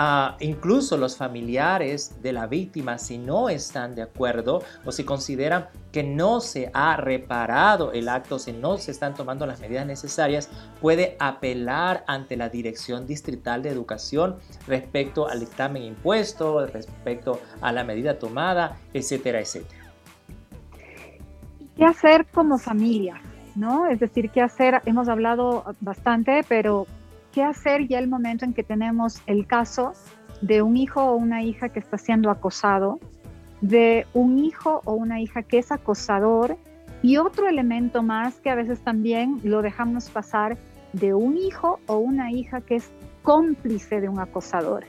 Ah, 0.00 0.36
incluso 0.38 0.96
los 0.96 1.16
familiares 1.16 2.22
de 2.22 2.32
la 2.32 2.46
víctima, 2.46 2.98
si 2.98 3.18
no 3.18 3.48
están 3.48 3.96
de 3.96 4.02
acuerdo 4.02 4.62
o 4.84 4.92
si 4.92 5.02
consideran 5.02 5.66
que 5.90 6.04
no 6.04 6.40
se 6.40 6.70
ha 6.72 6.96
reparado 6.96 7.90
el 7.90 8.08
acto, 8.08 8.38
si 8.38 8.52
no 8.52 8.78
se 8.78 8.92
están 8.92 9.14
tomando 9.14 9.44
las 9.44 9.58
medidas 9.58 9.84
necesarias, 9.86 10.50
puede 10.80 11.16
apelar 11.18 12.04
ante 12.06 12.36
la 12.36 12.48
Dirección 12.48 13.08
Distrital 13.08 13.60
de 13.64 13.70
Educación 13.70 14.36
respecto 14.68 15.26
al 15.26 15.40
dictamen 15.40 15.82
impuesto, 15.82 16.64
respecto 16.64 17.40
a 17.60 17.72
la 17.72 17.82
medida 17.82 18.20
tomada, 18.20 18.76
etcétera, 18.94 19.40
etcétera. 19.40 19.90
¿Qué 21.76 21.84
hacer 21.84 22.24
como 22.26 22.58
familia? 22.58 23.20
¿No? 23.56 23.88
Es 23.88 23.98
decir, 23.98 24.30
¿qué 24.30 24.42
hacer? 24.42 24.80
Hemos 24.84 25.08
hablado 25.08 25.64
bastante, 25.80 26.44
pero 26.48 26.86
qué 27.32 27.42
hacer 27.42 27.86
ya 27.88 27.98
el 27.98 28.08
momento 28.08 28.44
en 28.44 28.54
que 28.54 28.62
tenemos 28.62 29.22
el 29.26 29.46
caso 29.46 29.92
de 30.40 30.62
un 30.62 30.76
hijo 30.76 31.02
o 31.02 31.16
una 31.16 31.42
hija 31.42 31.68
que 31.68 31.80
está 31.80 31.98
siendo 31.98 32.30
acosado, 32.30 32.98
de 33.60 34.06
un 34.14 34.38
hijo 34.38 34.82
o 34.84 34.92
una 34.92 35.20
hija 35.20 35.42
que 35.42 35.58
es 35.58 35.72
acosador 35.72 36.56
y 37.02 37.16
otro 37.16 37.48
elemento 37.48 38.02
más 38.02 38.40
que 38.40 38.50
a 38.50 38.54
veces 38.54 38.80
también 38.80 39.40
lo 39.42 39.62
dejamos 39.62 40.10
pasar 40.10 40.56
de 40.92 41.14
un 41.14 41.36
hijo 41.36 41.80
o 41.86 41.98
una 41.98 42.32
hija 42.32 42.60
que 42.60 42.76
es 42.76 42.90
cómplice 43.22 44.00
de 44.00 44.08
un 44.08 44.20
acosador, 44.20 44.84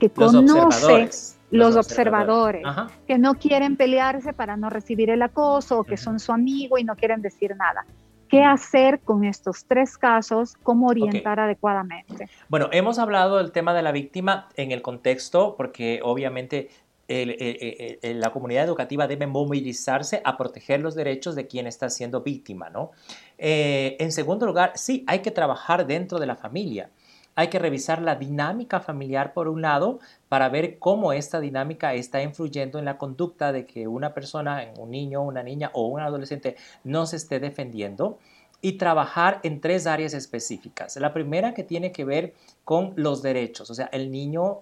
que 0.00 0.08
conoce 0.10 1.08
los, 1.50 1.76
observadores, 1.76 2.64
que 3.06 3.18
no 3.18 3.34
quieren 3.34 3.76
pelearse 3.76 4.32
para 4.32 4.56
no 4.56 4.70
recibir 4.70 5.10
el 5.10 5.20
acoso 5.22 5.80
o 5.80 5.84
que 5.84 5.96
son 5.96 6.18
su 6.18 6.32
amigo 6.32 6.78
y 6.78 6.84
no 6.84 6.96
quieren 6.96 7.20
decir 7.20 7.54
nada. 7.56 7.84
¿Qué 8.32 8.42
hacer 8.42 9.00
con 9.00 9.24
estos 9.24 9.66
tres 9.66 9.98
casos? 9.98 10.54
¿Cómo 10.62 10.86
orientar 10.86 11.38
adecuadamente? 11.38 12.30
Bueno, 12.48 12.70
hemos 12.72 12.98
hablado 12.98 13.36
del 13.36 13.52
tema 13.52 13.74
de 13.74 13.82
la 13.82 13.92
víctima 13.92 14.48
en 14.56 14.72
el 14.72 14.80
contexto, 14.80 15.54
porque 15.54 16.00
obviamente 16.02 16.70
la 17.08 18.30
comunidad 18.30 18.64
educativa 18.64 19.06
debe 19.06 19.26
movilizarse 19.26 20.22
a 20.24 20.38
proteger 20.38 20.80
los 20.80 20.94
derechos 20.94 21.34
de 21.34 21.46
quien 21.46 21.66
está 21.66 21.90
siendo 21.90 22.22
víctima, 22.22 22.70
¿no? 22.70 22.92
Eh, 23.36 23.98
en 24.00 24.10
segundo 24.12 24.46
lugar, 24.46 24.72
sí, 24.76 25.04
hay 25.06 25.18
que 25.18 25.30
trabajar 25.30 25.86
dentro 25.86 26.18
de 26.18 26.24
la 26.24 26.36
familia. 26.36 26.88
Hay 27.34 27.48
que 27.48 27.58
revisar 27.58 28.02
la 28.02 28.16
dinámica 28.16 28.80
familiar 28.80 29.32
por 29.32 29.48
un 29.48 29.62
lado 29.62 30.00
para 30.28 30.48
ver 30.48 30.78
cómo 30.78 31.12
esta 31.12 31.40
dinámica 31.40 31.94
está 31.94 32.22
influyendo 32.22 32.78
en 32.78 32.84
la 32.84 32.98
conducta 32.98 33.52
de 33.52 33.66
que 33.66 33.88
una 33.88 34.12
persona, 34.12 34.70
un 34.78 34.90
niño, 34.90 35.22
una 35.22 35.42
niña 35.42 35.70
o 35.72 35.86
un 35.86 36.00
adolescente 36.00 36.56
no 36.84 37.06
se 37.06 37.16
esté 37.16 37.40
defendiendo 37.40 38.18
y 38.60 38.72
trabajar 38.72 39.40
en 39.42 39.60
tres 39.60 39.86
áreas 39.86 40.14
específicas. 40.14 40.96
La 40.96 41.12
primera 41.12 41.54
que 41.54 41.64
tiene 41.64 41.90
que 41.90 42.04
ver 42.04 42.34
con 42.64 42.92
los 42.96 43.22
derechos, 43.22 43.70
o 43.70 43.74
sea, 43.74 43.86
el 43.86 44.10
niño, 44.10 44.60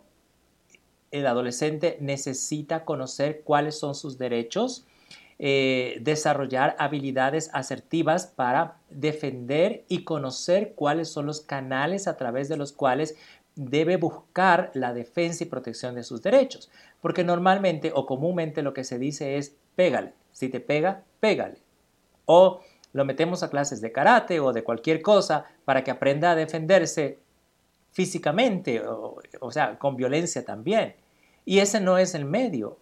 el 1.11 1.26
adolescente 1.26 1.98
necesita 2.00 2.85
conocer 2.85 3.42
cuáles 3.42 3.78
son 3.78 3.94
sus 3.94 4.16
derechos, 4.16 4.87
eh, 5.42 5.96
desarrollar 6.03 6.76
habilidades 6.79 7.48
asertivas 7.55 8.26
para 8.26 8.76
defender 8.90 9.85
y 9.88 10.05
conocer 10.05 10.74
cuáles 10.74 11.09
son 11.09 11.24
los 11.24 11.40
canales 11.40 12.07
a 12.07 12.18
través 12.18 12.50
de 12.50 12.59
los 12.59 12.72
cuales 12.72 13.16
debe 13.55 13.96
buscar 13.96 14.70
la 14.74 14.92
defensa 14.92 15.42
y 15.42 15.46
protección 15.46 15.94
de 15.94 16.03
sus 16.03 16.20
derechos. 16.20 16.70
Porque 17.00 17.24
normalmente 17.24 17.90
o 17.94 18.05
comúnmente 18.05 18.61
lo 18.61 18.74
que 18.74 18.85
se 18.85 18.98
dice 18.98 19.38
es 19.38 19.57
pégale. 19.76 20.12
Si 20.31 20.50
te 20.50 20.61
pega, 20.61 21.05
pégale. 21.20 21.57
O 22.26 22.61
lo 22.92 23.07
metemos 23.07 23.42
a 23.42 23.48
clases 23.48 23.81
de 23.81 23.92
karate 23.92 24.40
o 24.40 24.53
de 24.53 24.62
cualquier 24.62 25.00
cosa 25.00 25.46
para 25.64 25.83
que 25.83 25.90
aprenda 25.90 26.33
a 26.33 26.35
defenderse 26.35 27.18
físicamente, 27.92 28.83
o, 28.85 29.50
sea, 29.50 29.79
con 29.79 29.96
violencia 29.96 30.44
también. 30.44 30.96
Y 31.46 31.61
ese 31.61 31.81
no 31.81 31.96
es 31.96 32.14
el 32.14 32.26
medio, 32.26 32.76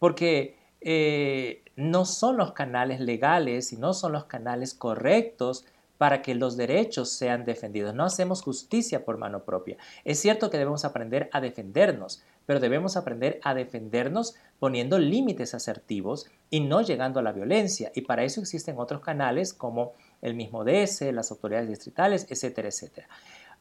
porque 0.00 0.56
eh, 0.80 1.62
no 1.80 2.04
son 2.04 2.36
los 2.36 2.52
canales 2.52 3.00
legales 3.00 3.72
y 3.72 3.76
no 3.76 3.94
son 3.94 4.12
los 4.12 4.24
canales 4.24 4.74
correctos 4.74 5.64
para 6.00 6.22
que 6.22 6.34
los 6.34 6.56
derechos 6.56 7.10
sean 7.10 7.44
defendidos. 7.44 7.94
No 7.94 8.04
hacemos 8.04 8.40
justicia 8.40 9.04
por 9.04 9.18
mano 9.18 9.44
propia. 9.44 9.76
Es 10.04 10.18
cierto 10.18 10.48
que 10.48 10.56
debemos 10.56 10.86
aprender 10.86 11.28
a 11.30 11.42
defendernos, 11.42 12.22
pero 12.46 12.58
debemos 12.58 12.96
aprender 12.96 13.38
a 13.42 13.52
defendernos 13.52 14.34
poniendo 14.58 14.98
límites 14.98 15.52
asertivos 15.52 16.26
y 16.48 16.60
no 16.60 16.80
llegando 16.80 17.20
a 17.20 17.22
la 17.22 17.32
violencia. 17.32 17.92
Y 17.94 18.00
para 18.00 18.24
eso 18.24 18.40
existen 18.40 18.78
otros 18.78 19.02
canales 19.02 19.52
como 19.52 19.92
el 20.22 20.34
mismo 20.34 20.64
DS, 20.64 21.02
las 21.12 21.30
autoridades 21.30 21.68
distritales, 21.68 22.26
etcétera, 22.30 22.68
etcétera. 22.68 23.08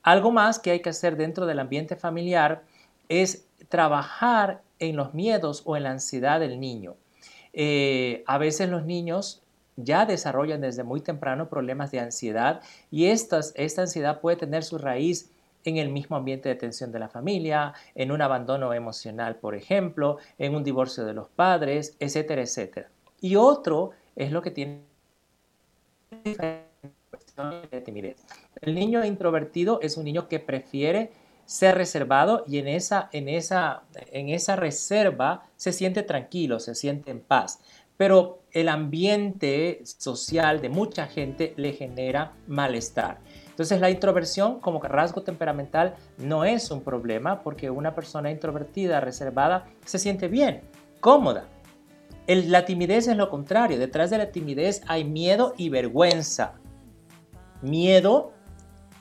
Algo 0.02 0.32
más 0.32 0.60
que 0.60 0.72
hay 0.72 0.82
que 0.82 0.92
hacer 0.92 1.18
dentro 1.18 1.46
del 1.46 1.60
ambiente 1.60 1.98
familiar 1.98 2.64
es 3.10 3.48
trabajar 3.68 4.62
en 4.80 4.96
los 4.96 5.14
miedos 5.14 5.64
o 5.66 5.76
en 5.76 5.84
la 5.84 5.92
ansiedad 5.92 6.40
del 6.40 6.60
niño. 6.60 6.96
Eh, 7.54 8.24
a 8.28 8.38
veces 8.38 8.70
los 8.70 8.86
niños 8.86 9.42
ya 9.76 10.06
desarrollan 10.06 10.62
desde 10.62 10.84
muy 10.84 11.02
temprano 11.02 11.50
problemas 11.50 11.92
de 11.92 12.00
ansiedad 12.00 12.62
y 12.92 13.06
esta 13.06 13.42
ansiedad 13.82 14.20
puede 14.20 14.38
tener 14.38 14.64
su 14.64 14.78
raíz 14.78 15.32
en 15.66 15.78
el 15.78 15.90
mismo 15.90 16.16
ambiente 16.16 16.50
de 16.50 16.56
tensión 16.56 16.92
de 16.92 17.00
la 17.00 17.10
familia, 17.10 17.74
en 17.96 18.12
un 18.12 18.22
abandono 18.22 18.74
emocional, 18.74 19.36
por 19.36 19.56
ejemplo, 19.56 20.18
en 20.38 20.56
un 20.56 20.64
divorcio 20.64 21.06
de 21.06 21.14
los 21.14 21.28
padres, 21.30 21.96
etcétera, 22.00 22.42
etcétera. 22.42 22.90
Y 23.22 23.36
otro 23.36 23.92
es 24.16 24.32
lo 24.32 24.42
que 24.42 24.52
tiene 24.52 24.82
timidez. 27.86 28.18
El 28.62 28.76
niño 28.76 29.04
introvertido 29.06 29.80
es 29.82 29.98
un 29.98 30.06
niño 30.06 30.28
que 30.28 30.40
prefiere 30.40 31.12
ser 31.50 31.76
reservado 31.76 32.44
y 32.48 32.60
en 32.60 32.68
esa, 32.68 33.10
en 33.12 33.28
esa, 33.28 33.84
en 34.12 34.30
esa 34.30 34.56
reserva 34.56 35.44
se 35.56 35.74
siente 35.74 36.04
tranquilo, 36.04 36.60
se 36.60 36.76
siente 36.76 37.12
en 37.12 37.22
paz 37.22 37.60
pero 38.00 38.44
el 38.54 38.70
ambiente 38.70 39.82
social 39.84 40.62
de 40.62 40.70
mucha 40.70 41.06
gente 41.06 41.54
le 41.58 41.74
genera 41.74 42.32
malestar. 42.48 43.18
Entonces 43.50 43.82
la 43.82 43.90
introversión 43.90 44.62
como 44.62 44.82
rasgo 44.82 45.22
temperamental 45.22 45.96
no 46.18 46.46
es 46.46 46.72
un 46.72 46.82
problema 46.82 47.44
porque 47.44 47.70
una 47.70 47.94
persona 47.96 48.32
introvertida, 48.32 49.02
reservada, 49.02 49.66
se 49.84 50.00
siente 50.00 50.30
bien, 50.30 50.62
cómoda. 51.02 51.50
la 52.26 52.64
timidez 52.64 53.10
es 53.10 53.18
lo 53.18 53.30
contrario, 53.30 53.78
detrás 53.78 54.10
de 54.12 54.20
la 54.20 54.32
timidez 54.32 54.82
hay 54.88 55.04
miedo 55.04 55.54
y 55.58 55.68
vergüenza. 55.68 56.54
Miedo 57.62 58.32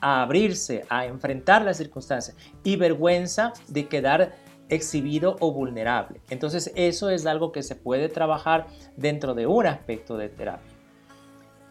a 0.01 0.21
abrirse, 0.21 0.85
a 0.89 1.05
enfrentar 1.05 1.63
las 1.63 1.77
circunstancias 1.77 2.35
y 2.63 2.75
vergüenza 2.75 3.53
de 3.67 3.87
quedar 3.87 4.35
exhibido 4.69 5.35
o 5.39 5.51
vulnerable. 5.51 6.21
Entonces 6.29 6.71
eso 6.75 7.09
es 7.09 7.25
algo 7.25 7.51
que 7.51 7.63
se 7.63 7.75
puede 7.75 8.07
trabajar 8.07 8.67
dentro 8.95 9.33
de 9.33 9.47
un 9.47 9.65
aspecto 9.65 10.17
de 10.17 10.29
terapia. 10.29 10.71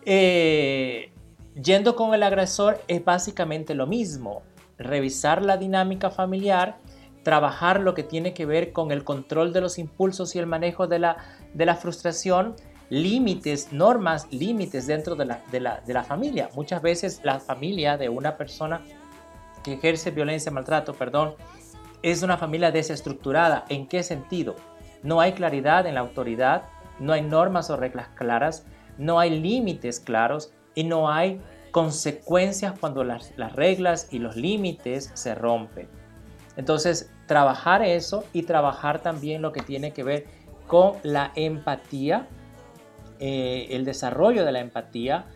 Eh, 0.04 1.12
yendo 1.54 1.96
con 1.96 2.14
el 2.14 2.22
agresor 2.22 2.80
es 2.88 3.04
básicamente 3.04 3.74
lo 3.74 3.86
mismo. 3.86 4.42
Revisar 4.78 5.44
la 5.44 5.56
dinámica 5.56 6.10
familiar, 6.10 6.78
trabajar 7.22 7.80
lo 7.80 7.94
que 7.94 8.02
tiene 8.02 8.32
que 8.32 8.46
ver 8.46 8.72
con 8.72 8.90
el 8.90 9.04
control 9.04 9.52
de 9.52 9.60
los 9.60 9.78
impulsos 9.78 10.34
y 10.34 10.38
el 10.38 10.46
manejo 10.46 10.86
de 10.86 10.98
la, 10.98 11.16
de 11.52 11.66
la 11.66 11.74
frustración, 11.76 12.54
límites, 12.90 13.72
normas, 13.72 14.26
límites 14.32 14.86
dentro 14.86 15.14
de 15.14 15.24
la, 15.26 15.42
de, 15.50 15.60
la, 15.60 15.80
de 15.80 15.94
la 15.94 16.04
familia. 16.04 16.48
Muchas 16.54 16.82
veces 16.82 17.20
la 17.22 17.40
familia 17.40 17.96
de 17.96 18.08
una 18.08 18.36
persona 18.36 18.82
que 19.62 19.74
ejerce 19.74 20.10
violencia, 20.10 20.50
maltrato, 20.50 20.94
perdón, 20.94 21.34
es 22.02 22.22
una 22.22 22.36
familia 22.36 22.70
desestructurada. 22.70 23.64
¿En 23.68 23.86
qué 23.86 24.02
sentido? 24.02 24.56
No 25.02 25.20
hay 25.20 25.32
claridad 25.32 25.86
en 25.86 25.94
la 25.94 26.00
autoridad, 26.00 26.64
no 26.98 27.12
hay 27.12 27.22
normas 27.22 27.70
o 27.70 27.76
reglas 27.76 28.08
claras, 28.14 28.64
no 28.98 29.18
hay 29.18 29.38
límites 29.38 30.00
claros 30.00 30.52
y 30.74 30.84
no 30.84 31.10
hay 31.10 31.40
consecuencias 31.70 32.74
cuando 32.78 33.04
las, 33.04 33.34
reglas 33.54 34.08
y 34.10 34.18
los 34.18 34.36
límites 34.36 35.10
se 35.14 35.34
rompen. 35.34 35.88
Entonces, 36.56 37.12
trabajar 37.26 37.82
eso 37.82 38.24
y 38.32 38.42
trabajar 38.42 39.00
también 39.00 39.42
lo 39.42 39.52
que 39.52 39.62
tiene 39.62 39.92
que 39.92 40.02
ver 40.02 40.26
con 40.66 40.94
la 41.02 41.30
empatía, 41.36 42.26
eh, 43.20 43.68
el 43.70 43.84
desarrollo 43.84 44.44
de 44.44 44.52
la 44.52 44.60
empatía 44.60 45.26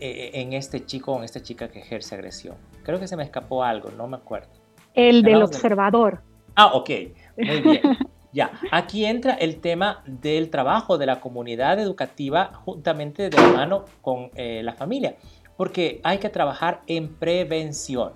eh, 0.00 0.30
en 0.34 0.52
este 0.52 0.84
chico 0.84 1.12
o 1.12 1.18
en 1.18 1.24
esta 1.24 1.42
chica 1.42 1.68
que 1.68 1.80
ejerce 1.80 2.14
agresión. 2.14 2.56
Creo 2.82 2.98
que 2.98 3.06
se 3.06 3.16
me 3.16 3.22
escapó 3.22 3.62
algo, 3.64 3.90
no 3.90 4.08
me 4.08 4.16
acuerdo. 4.16 4.48
El 4.94 5.22
del 5.22 5.42
observador. 5.42 6.22
Ah, 6.54 6.72
ok, 6.74 6.90
muy 7.36 7.60
bien. 7.60 7.82
Ya, 8.34 8.50
aquí 8.70 9.04
entra 9.04 9.34
el 9.34 9.60
tema 9.60 10.02
del 10.06 10.48
trabajo 10.48 10.96
de 10.96 11.04
la 11.04 11.20
comunidad 11.20 11.78
educativa 11.78 12.50
juntamente 12.64 13.28
de 13.28 13.36
la 13.36 13.48
mano 13.48 13.84
con 14.00 14.30
eh, 14.36 14.62
la 14.62 14.72
familia, 14.72 15.16
porque 15.58 16.00
hay 16.02 16.16
que 16.16 16.30
trabajar 16.30 16.80
en 16.86 17.14
prevención. 17.14 18.14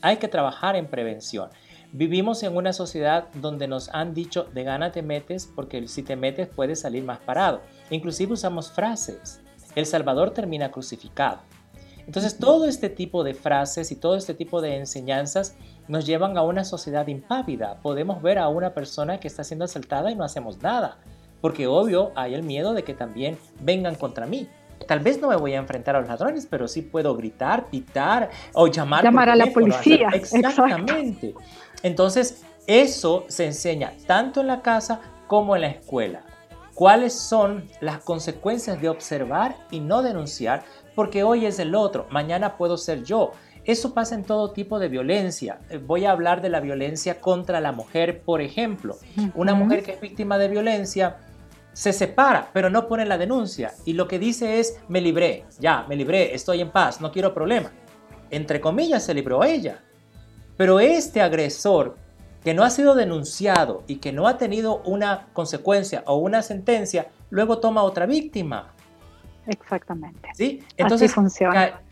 Hay 0.00 0.16
que 0.16 0.28
trabajar 0.28 0.76
en 0.76 0.86
prevención. 0.86 1.50
Vivimos 1.92 2.42
en 2.42 2.56
una 2.56 2.72
sociedad 2.72 3.28
donde 3.34 3.68
nos 3.68 3.90
han 3.90 4.14
dicho 4.14 4.44
de 4.44 4.64
gana 4.64 4.92
te 4.92 5.02
metes 5.02 5.46
porque 5.54 5.86
si 5.88 6.02
te 6.02 6.16
metes 6.16 6.48
puedes 6.48 6.80
salir 6.80 7.04
más 7.04 7.18
parado. 7.18 7.60
Inclusive 7.90 8.32
usamos 8.32 8.70
frases. 8.70 9.40
El 9.74 9.86
Salvador 9.86 10.30
termina 10.30 10.70
crucificado. 10.70 11.40
Entonces 12.06 12.38
todo 12.38 12.66
este 12.66 12.88
tipo 12.88 13.22
de 13.22 13.34
frases 13.34 13.92
y 13.92 13.96
todo 13.96 14.16
este 14.16 14.34
tipo 14.34 14.60
de 14.60 14.76
enseñanzas 14.76 15.54
nos 15.86 16.06
llevan 16.06 16.36
a 16.36 16.42
una 16.42 16.64
sociedad 16.64 17.06
impávida. 17.06 17.78
Podemos 17.82 18.22
ver 18.22 18.38
a 18.38 18.48
una 18.48 18.74
persona 18.74 19.20
que 19.20 19.28
está 19.28 19.44
siendo 19.44 19.64
asaltada 19.64 20.10
y 20.10 20.16
no 20.16 20.24
hacemos 20.24 20.60
nada, 20.62 20.98
porque 21.40 21.66
obvio 21.66 22.12
hay 22.16 22.34
el 22.34 22.42
miedo 22.42 22.74
de 22.74 22.82
que 22.82 22.94
también 22.94 23.38
vengan 23.60 23.94
contra 23.94 24.26
mí. 24.26 24.48
Tal 24.86 25.00
vez 25.00 25.20
no 25.20 25.28
me 25.28 25.36
voy 25.36 25.52
a 25.52 25.58
enfrentar 25.58 25.94
a 25.94 26.00
los 26.00 26.08
ladrones, 26.08 26.46
pero 26.50 26.66
sí 26.66 26.82
puedo 26.82 27.14
gritar, 27.14 27.68
pitar 27.70 28.30
o 28.54 28.66
llamar, 28.66 29.04
llamar 29.04 29.28
a 29.28 29.36
la 29.36 29.46
policía. 29.46 30.08
Exactamente. 30.14 31.34
Entonces, 31.82 32.42
eso 32.66 33.24
se 33.28 33.46
enseña 33.46 33.92
tanto 34.06 34.40
en 34.40 34.46
la 34.46 34.62
casa 34.62 35.00
como 35.26 35.54
en 35.54 35.62
la 35.62 35.68
escuela. 35.68 36.22
¿Cuáles 36.80 37.12
son 37.12 37.68
las 37.82 37.98
consecuencias 37.98 38.80
de 38.80 38.88
observar 38.88 39.54
y 39.70 39.80
no 39.80 40.00
denunciar? 40.00 40.64
Porque 40.94 41.22
hoy 41.22 41.44
es 41.44 41.58
el 41.58 41.74
otro, 41.74 42.06
mañana 42.08 42.56
puedo 42.56 42.78
ser 42.78 43.04
yo. 43.04 43.32
Eso 43.66 43.92
pasa 43.92 44.14
en 44.14 44.24
todo 44.24 44.52
tipo 44.52 44.78
de 44.78 44.88
violencia. 44.88 45.60
Eh, 45.68 45.76
voy 45.76 46.06
a 46.06 46.12
hablar 46.12 46.40
de 46.40 46.48
la 46.48 46.60
violencia 46.60 47.20
contra 47.20 47.60
la 47.60 47.72
mujer, 47.72 48.22
por 48.22 48.40
ejemplo. 48.40 48.96
Una 49.34 49.54
mujer 49.54 49.82
que 49.82 49.92
es 49.92 50.00
víctima 50.00 50.38
de 50.38 50.48
violencia 50.48 51.18
se 51.74 51.92
separa, 51.92 52.48
pero 52.54 52.70
no 52.70 52.88
pone 52.88 53.04
la 53.04 53.18
denuncia 53.18 53.74
y 53.84 53.92
lo 53.92 54.08
que 54.08 54.18
dice 54.18 54.58
es, 54.58 54.80
me 54.88 55.02
libré, 55.02 55.44
ya, 55.58 55.84
me 55.86 55.96
libré, 55.96 56.34
estoy 56.34 56.62
en 56.62 56.70
paz, 56.70 56.98
no 57.02 57.12
quiero 57.12 57.34
problema. 57.34 57.70
Entre 58.30 58.58
comillas, 58.58 59.04
se 59.04 59.12
libró 59.12 59.44
ella. 59.44 59.82
Pero 60.56 60.80
este 60.80 61.20
agresor 61.20 61.98
que 62.42 62.54
no 62.54 62.64
ha 62.64 62.70
sido 62.70 62.94
denunciado 62.94 63.82
y 63.86 63.96
que 63.96 64.12
no 64.12 64.26
ha 64.26 64.38
tenido 64.38 64.82
una 64.82 65.28
consecuencia 65.32 66.02
o 66.06 66.16
una 66.16 66.42
sentencia, 66.42 67.08
luego 67.30 67.58
toma 67.58 67.82
otra 67.82 68.06
víctima. 68.06 68.72
Exactamente. 69.46 70.28
¿Sí? 70.34 70.62
Entonces, 70.76 71.14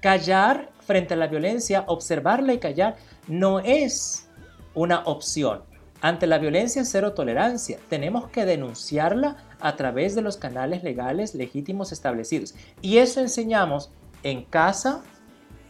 callar 0.00 0.70
frente 0.80 1.14
a 1.14 1.16
la 1.16 1.26
violencia, 1.26 1.84
observarla 1.86 2.54
y 2.54 2.58
callar 2.58 2.96
no 3.26 3.60
es 3.60 4.28
una 4.74 5.00
opción. 5.00 5.62
Ante 6.00 6.28
la 6.28 6.38
violencia, 6.38 6.84
cero 6.84 7.12
tolerancia. 7.12 7.78
Tenemos 7.88 8.28
que 8.28 8.44
denunciarla 8.44 9.36
a 9.60 9.74
través 9.74 10.14
de 10.14 10.22
los 10.22 10.36
canales 10.36 10.84
legales 10.84 11.34
legítimos 11.34 11.90
establecidos. 11.90 12.54
Y 12.80 12.98
eso 12.98 13.20
enseñamos 13.20 13.90
en 14.22 14.44
casa 14.44 15.02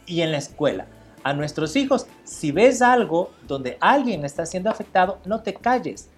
y 0.05 0.21
en 0.21 0.31
la 0.31 0.37
escuela. 0.37 0.85
A 1.23 1.33
nuestros 1.33 1.75
hijos, 1.75 2.07
si 2.23 2.51
ves 2.51 2.81
algo 2.81 3.31
donde 3.47 3.77
alguien 3.81 4.23
está 4.25 4.45
siendo 4.45 4.69
afectado, 4.69 5.19
no 5.25 5.41
te 5.41 5.53
calles. 5.53 6.09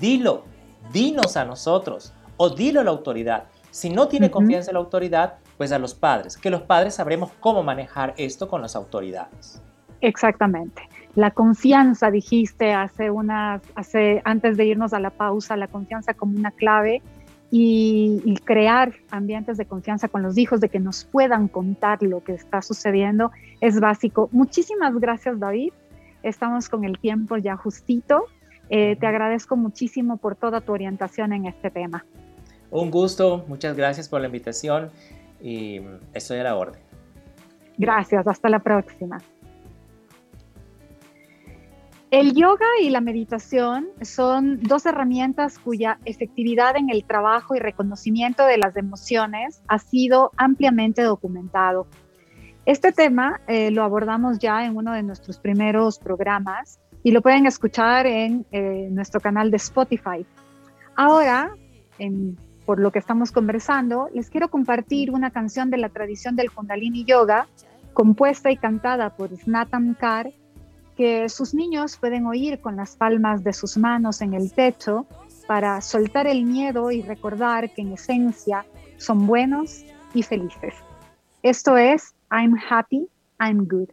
Dilo, 0.00 0.44
dinos 0.92 1.36
a 1.36 1.44
nosotros 1.44 2.12
o 2.36 2.50
dilo 2.50 2.80
a 2.80 2.84
la 2.84 2.90
autoridad. 2.90 3.44
Si 3.70 3.90
no 3.90 4.08
tiene 4.08 4.30
confianza 4.30 4.70
en 4.70 4.74
la 4.74 4.80
autoridad, 4.80 5.34
pues 5.58 5.72
a 5.72 5.78
los 5.78 5.94
padres, 5.94 6.36
que 6.36 6.50
los 6.50 6.62
padres 6.62 6.94
sabremos 6.94 7.30
cómo 7.40 7.62
manejar 7.62 8.14
esto 8.16 8.48
con 8.48 8.62
las 8.62 8.76
autoridades. 8.76 9.62
Exactamente. 10.00 10.82
La 11.14 11.30
confianza, 11.30 12.10
dijiste 12.10 12.74
hace 12.74 13.10
unas, 13.10 13.62
hace, 13.74 14.20
antes 14.24 14.56
de 14.56 14.66
irnos 14.66 14.92
a 14.92 15.00
la 15.00 15.10
pausa, 15.10 15.56
la 15.56 15.68
confianza 15.68 16.14
como 16.14 16.36
una 16.36 16.50
clave 16.50 17.02
y, 17.50 18.20
y, 18.24 18.36
crear 18.38 18.92
ambientes 19.10 19.56
de 19.56 19.66
confianza 19.66 20.08
con 20.08 20.22
los 20.22 20.36
hijos, 20.36 20.60
de 20.60 20.68
que 20.68 20.80
nos 20.80 21.04
puedan 21.04 21.48
contar 21.48 22.02
lo 22.02 22.24
que 22.24 22.32
está 22.32 22.60
sucediendo, 22.60 23.30
es 23.60 23.78
básico. 23.78 24.28
Muchísimas 24.32 24.94
gracias, 24.98 25.38
David. 25.38 25.72
Estamos 26.22 26.68
con 26.68 26.84
el 26.84 26.98
tiempo 26.98 27.36
ya 27.36 27.56
justito. 27.56 28.24
Eh, 28.68 28.96
te 28.96 29.06
agradezco 29.06 29.56
muchísimo 29.56 30.16
por 30.16 30.34
toda 30.34 30.60
tu 30.60 30.72
orientación 30.72 31.32
en 31.32 31.46
este 31.46 31.70
tema. 31.70 32.04
Un 32.70 32.90
gusto, 32.90 33.44
muchas 33.46 33.76
gracias 33.76 34.08
por 34.08 34.20
la 34.20 34.26
invitación 34.26 34.90
y 35.40 35.80
estoy 36.12 36.38
a 36.38 36.44
la 36.44 36.56
orden. 36.56 36.80
Gracias, 37.78 38.26
hasta 38.26 38.48
la 38.48 38.58
próxima. 38.58 39.18
El 42.16 42.32
yoga 42.32 42.64
y 42.80 42.88
la 42.88 43.02
meditación 43.02 43.88
son 44.00 44.62
dos 44.62 44.86
herramientas 44.86 45.58
cuya 45.58 45.98
efectividad 46.06 46.74
en 46.78 46.88
el 46.88 47.04
trabajo 47.04 47.54
y 47.54 47.58
reconocimiento 47.58 48.46
de 48.46 48.56
las 48.56 48.74
emociones 48.78 49.60
ha 49.68 49.78
sido 49.78 50.32
ampliamente 50.38 51.02
documentado. 51.02 51.86
Este 52.64 52.92
tema 52.92 53.42
eh, 53.46 53.70
lo 53.70 53.82
abordamos 53.82 54.38
ya 54.38 54.64
en 54.64 54.78
uno 54.78 54.94
de 54.94 55.02
nuestros 55.02 55.36
primeros 55.36 55.98
programas 55.98 56.80
y 57.02 57.10
lo 57.10 57.20
pueden 57.20 57.44
escuchar 57.44 58.06
en 58.06 58.46
eh, 58.50 58.88
nuestro 58.90 59.20
canal 59.20 59.50
de 59.50 59.58
Spotify. 59.58 60.24
Ahora, 60.94 61.54
por 62.64 62.80
lo 62.80 62.92
que 62.92 62.98
estamos 62.98 63.30
conversando, 63.30 64.08
les 64.14 64.30
quiero 64.30 64.48
compartir 64.48 65.10
una 65.10 65.32
canción 65.32 65.68
de 65.68 65.76
la 65.76 65.90
tradición 65.90 66.34
del 66.34 66.50
Kundalini 66.50 67.04
Yoga, 67.04 67.46
compuesta 67.92 68.50
y 68.50 68.56
cantada 68.56 69.10
por 69.10 69.36
Snatam 69.36 69.92
Kar, 69.92 70.32
que 70.96 71.28
sus 71.28 71.54
niños 71.54 71.96
pueden 71.96 72.26
oír 72.26 72.60
con 72.60 72.76
las 72.76 72.96
palmas 72.96 73.44
de 73.44 73.52
sus 73.52 73.76
manos 73.76 74.20
en 74.20 74.34
el 74.34 74.52
techo 74.52 75.06
para 75.46 75.80
soltar 75.80 76.26
el 76.26 76.44
miedo 76.44 76.90
y 76.90 77.02
recordar 77.02 77.72
que 77.72 77.82
en 77.82 77.92
esencia 77.92 78.64
son 78.96 79.26
buenos 79.26 79.84
y 80.14 80.22
felices. 80.22 80.74
Esto 81.42 81.76
es 81.76 82.14
I'm 82.30 82.56
Happy, 82.70 83.08
I'm 83.38 83.66
Good. 83.68 83.90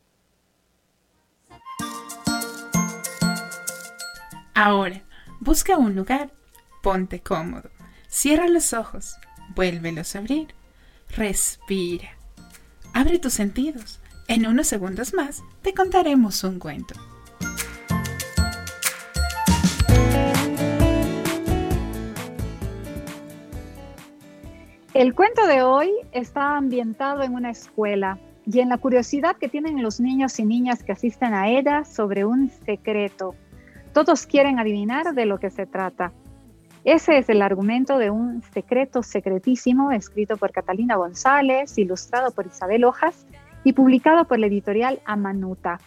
Ahora, 4.56 5.02
busca 5.40 5.78
un 5.78 5.96
lugar, 5.96 6.32
ponte 6.82 7.20
cómodo 7.20 7.70
Cierra 8.14 8.48
los 8.48 8.74
ojos, 8.74 9.16
vuélvelos 9.56 10.16
a 10.16 10.20
abrir, 10.20 10.54
respira. 11.18 12.16
Abre 12.94 13.18
tus 13.18 13.34
sentidos. 13.34 14.00
En 14.34 14.48
unos 14.48 14.66
segundos 14.66 15.14
más 15.14 15.44
te 15.62 15.76
contaremos 15.76 16.44
un 16.44 16.58
cuento. 16.58 16.96
El 24.96 25.14
cuento 25.14 25.46
de 25.46 25.62
hoy 25.62 25.92
está 26.14 26.58
ambientado 26.58 27.22
en 27.22 27.36
una 27.36 27.52
escuela 27.52 28.18
y 28.48 28.60
en 28.60 28.70
la 28.70 28.80
curiosidad 28.80 29.36
que 29.36 29.50
tienen 29.50 29.84
los 29.84 30.00
niños 30.00 30.40
y 30.40 30.46
niñas 30.46 30.82
que 30.82 30.94
asisten 30.94 31.36
a 31.36 31.50
ella 31.50 31.86
sobre 31.86 32.26
un 32.26 32.50
secreto. 32.50 33.36
Todos 33.94 34.26
quieren 34.26 34.58
adivinar 34.58 35.14
de 35.14 35.28
lo 35.28 35.38
que 35.38 35.52
se 35.52 35.68
trata. 35.68 36.12
Ese 36.84 37.20
es 37.20 37.30
el 37.30 37.44
argumento 37.44 38.00
de 38.00 38.10
un 38.10 38.42
secreto 38.52 39.04
secretísimo 39.04 39.92
escrito 39.92 40.38
por 40.38 40.52
Catalina 40.52 40.96
González, 40.96 41.78
ilustrado 41.78 42.32
por 42.32 42.48
Isabel 42.48 42.84
Hojas 42.84 43.28
y 43.64 43.74
publicado 43.74 44.26
por 44.26 44.40
la 44.40 44.48
editorial 44.48 45.02
Amanuta, 45.06 45.80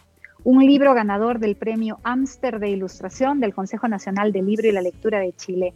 un 0.43 0.65
libro 0.65 0.93
ganador 0.93 1.39
del 1.39 1.55
premio 1.55 1.99
Amster 2.03 2.59
de 2.59 2.69
Ilustración 2.69 3.39
del 3.39 3.53
Consejo 3.53 3.87
Nacional 3.87 4.31
del 4.31 4.45
Libro 4.45 4.67
y 4.67 4.71
la 4.71 4.81
Lectura 4.81 5.19
de 5.19 5.33
Chile. 5.33 5.73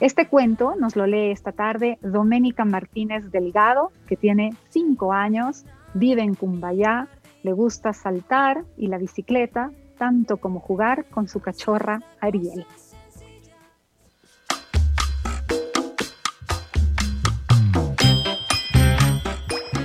Este 0.00 0.28
cuento 0.28 0.74
nos 0.76 0.96
lo 0.96 1.06
lee 1.06 1.30
esta 1.30 1.52
tarde 1.52 1.98
Doménica 2.00 2.64
Martínez 2.64 3.30
Delgado, 3.30 3.92
que 4.06 4.16
tiene 4.16 4.50
cinco 4.70 5.12
años, 5.12 5.64
vive 5.94 6.22
en 6.22 6.34
Cumbayá, 6.34 7.08
le 7.42 7.52
gusta 7.52 7.92
saltar 7.92 8.64
y 8.76 8.88
la 8.88 8.98
bicicleta, 8.98 9.70
tanto 9.98 10.38
como 10.38 10.60
jugar 10.60 11.04
con 11.06 11.28
su 11.28 11.40
cachorra 11.40 12.02
Ariel. 12.20 12.66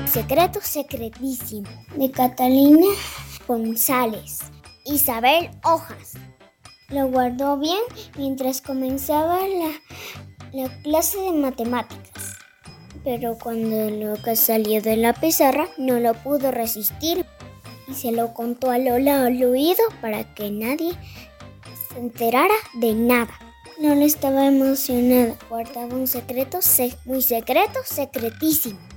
Secreto 0.10 0.60
Secretísimo 0.60 1.70
de 1.96 2.10
Catalina 2.10 2.88
González. 3.48 4.40
Isabel 4.84 5.52
Hojas. 5.64 6.14
Lo 6.90 7.10
guardó 7.10 7.60
bien 7.60 7.82
mientras 8.18 8.60
comenzaba 8.60 9.38
la, 9.48 9.72
la 10.52 10.82
clase 10.82 11.20
de 11.20 11.34
matemáticas. 11.34 12.38
Pero 13.04 13.38
cuando 13.38 13.92
lo 13.92 14.16
que 14.24 14.36
salió 14.36 14.82
de 14.82 14.98
la 14.98 15.14
pizarra 15.14 15.68
no 15.78 16.00
lo 16.00 16.16
pudo 16.16 16.50
resistir 16.50 17.24
y 17.88 17.94
se 17.94 18.12
lo 18.12 18.34
contó 18.34 18.72
a 18.72 18.80
Lola 18.80 19.28
al 19.28 19.44
oído 19.44 19.84
para 20.02 20.34
que 20.34 20.50
nadie 20.50 20.94
se 21.94 22.00
enterara 22.00 22.56
de 22.74 22.96
nada. 22.96 23.40
Lola 23.80 24.06
estaba 24.06 24.48
emocionada, 24.48 25.36
guardaba 25.50 25.94
un 25.94 26.08
secreto 26.08 26.58
muy 27.06 27.22
secreto, 27.22 27.80
secretísimo. 27.86 28.89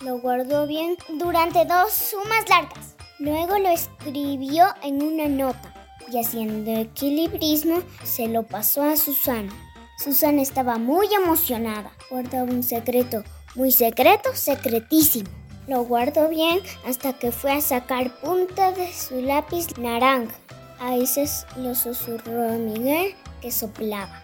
Lo 0.00 0.18
guardó 0.18 0.66
bien 0.66 0.96
durante 1.18 1.64
dos 1.64 1.92
sumas 1.92 2.48
largas. 2.48 2.94
Luego 3.18 3.58
lo 3.58 3.68
escribió 3.68 4.66
en 4.82 5.02
una 5.02 5.28
nota 5.28 5.72
y 6.10 6.18
haciendo 6.18 6.72
equilibrismo 6.72 7.82
se 8.02 8.28
lo 8.28 8.42
pasó 8.42 8.82
a 8.82 8.96
Susana. 8.96 9.52
Susana 9.98 10.42
estaba 10.42 10.78
muy 10.78 11.06
emocionada. 11.14 11.92
Guardaba 12.10 12.50
un 12.50 12.62
secreto, 12.62 13.22
muy 13.54 13.70
secreto, 13.70 14.30
secretísimo. 14.34 15.30
Lo 15.68 15.84
guardó 15.84 16.28
bien 16.28 16.60
hasta 16.86 17.14
que 17.14 17.32
fue 17.32 17.52
a 17.52 17.60
sacar 17.60 18.10
punta 18.20 18.72
de 18.72 18.92
su 18.92 19.22
lápiz 19.22 19.78
naranja. 19.78 20.34
Ahí 20.80 21.06
se 21.06 21.26
lo 21.56 21.74
susurró 21.74 22.48
a 22.48 22.58
Miguel 22.58 23.14
que 23.40 23.50
soplaba. 23.50 24.22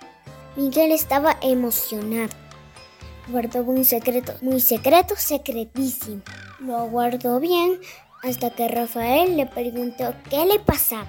Miguel 0.57 0.91
estaba 0.93 1.37
emocionado. 1.41 2.35
Guardó 3.31 3.63
un 3.63 3.85
secreto, 3.85 4.35
muy 4.41 4.61
secreto, 4.61 5.15
secretísimo. 5.17 6.23
Lo 6.59 6.89
guardó 6.89 7.39
bien 7.39 7.79
hasta 8.25 8.51
que 8.51 8.67
Rafael 8.67 9.37
le 9.37 9.47
preguntó 9.47 10.15
qué 10.29 10.45
le 10.47 10.59
pasaba. 10.59 11.07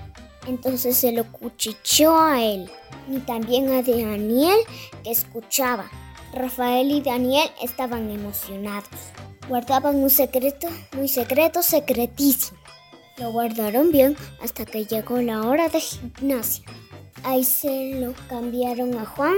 Entonces 0.47 0.97
se 0.97 1.11
lo 1.11 1.31
cuchicheó 1.31 2.15
a 2.19 2.43
él 2.43 2.69
y 3.09 3.19
también 3.19 3.71
a 3.71 3.81
Daniel 3.81 4.57
que 5.03 5.11
escuchaba. 5.11 5.89
Rafael 6.33 6.91
y 6.91 7.01
Daniel 7.01 7.49
estaban 7.61 8.11
emocionados. 8.11 8.89
Guardaban 9.49 9.95
un 9.95 10.09
secreto, 10.09 10.67
muy 10.95 11.07
secreto, 11.07 11.63
secretísimo. 11.63 12.59
Lo 13.17 13.31
guardaron 13.31 13.91
bien 13.91 14.15
hasta 14.41 14.65
que 14.65 14.85
llegó 14.85 15.17
la 15.17 15.41
hora 15.41 15.69
de 15.69 15.79
gimnasia. 15.79 16.65
Ahí 17.23 17.43
se 17.43 17.95
lo 17.99 18.13
cambiaron 18.29 18.97
a 18.97 19.05
Juan 19.05 19.35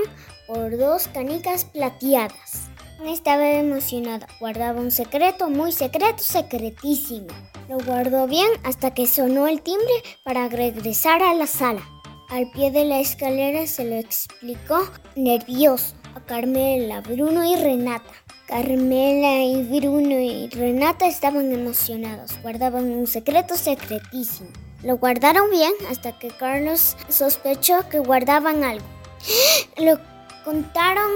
por 0.47 0.77
dos 0.77 1.07
canicas 1.07 1.65
plateadas. 1.65 2.72
Estaba 3.05 3.51
emocionada, 3.51 4.27
guardaba 4.39 4.79
un 4.79 4.91
secreto, 4.91 5.49
muy 5.49 5.71
secreto, 5.71 6.23
secretísimo. 6.23 7.27
Lo 7.69 7.77
guardó 7.79 8.27
bien 8.27 8.49
hasta 8.63 8.93
que 8.93 9.07
sonó 9.07 9.47
el 9.47 9.61
timbre 9.61 9.93
para 10.23 10.47
regresar 10.49 11.21
a 11.21 11.33
la 11.33 11.47
sala. 11.47 11.81
Al 12.29 12.49
pie 12.51 12.71
de 12.71 12.85
la 12.85 12.99
escalera 12.99 13.67
se 13.67 13.85
lo 13.85 13.95
explicó 13.95 14.89
nervioso 15.15 15.95
a 16.15 16.21
Carmela, 16.21 17.01
Bruno 17.01 17.43
y 17.43 17.55
Renata. 17.55 18.11
Carmela 18.47 19.43
y 19.43 19.63
Bruno 19.63 20.19
y 20.19 20.47
Renata 20.49 21.07
estaban 21.07 21.51
emocionados, 21.51 22.31
guardaban 22.41 22.85
un 22.91 23.07
secreto 23.07 23.55
secretísimo. 23.55 24.49
Lo 24.83 24.97
guardaron 24.97 25.49
bien 25.49 25.73
hasta 25.89 26.17
que 26.19 26.29
Carlos 26.29 26.97
sospechó 27.07 27.87
que 27.89 27.99
guardaban 27.99 28.63
algo. 28.63 28.85
Lo 29.77 29.97
contaron 30.43 31.09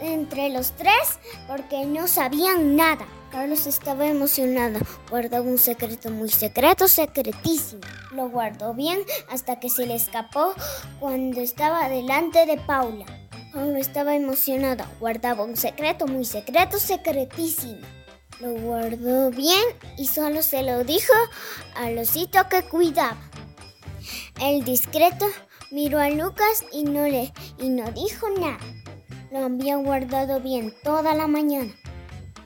entre 0.00 0.50
los 0.50 0.72
tres 0.72 1.18
porque 1.46 1.84
no 1.86 2.08
sabían 2.08 2.76
nada. 2.76 3.06
Carlos 3.30 3.66
estaba 3.66 4.06
emocionado, 4.06 4.78
guardaba 5.10 5.44
un 5.44 5.58
secreto 5.58 6.10
muy 6.10 6.30
secreto, 6.30 6.88
secretísimo. 6.88 7.82
Lo 8.12 8.28
guardó 8.28 8.72
bien 8.72 9.00
hasta 9.28 9.58
que 9.60 9.68
se 9.68 9.86
le 9.86 9.94
escapó 9.94 10.54
cuando 11.00 11.40
estaba 11.40 11.88
delante 11.88 12.46
de 12.46 12.56
Paula. 12.56 13.04
Paula 13.52 13.78
estaba 13.78 14.14
emocionada, 14.14 14.88
guardaba 15.00 15.44
un 15.44 15.56
secreto 15.56 16.06
muy 16.06 16.24
secreto, 16.24 16.78
secretísimo. 16.78 17.86
Lo 18.40 18.52
guardó 18.52 19.30
bien 19.30 19.62
y 19.98 20.06
solo 20.06 20.42
se 20.42 20.62
lo 20.62 20.84
dijo 20.84 21.12
al 21.74 21.98
osito 21.98 22.48
que 22.48 22.62
cuidaba. 22.62 23.18
El 24.40 24.64
discreto 24.64 25.26
miró 25.70 26.00
a 26.00 26.10
Lucas 26.10 26.64
y 26.72 26.84
no 26.84 27.06
le 27.06 27.32
y 27.58 27.68
no 27.68 27.90
dijo 27.92 28.28
nada. 28.30 28.58
Lo 29.30 29.44
había 29.44 29.76
guardado 29.76 30.40
bien 30.40 30.72
toda 30.82 31.14
la 31.14 31.26
mañana. 31.26 31.72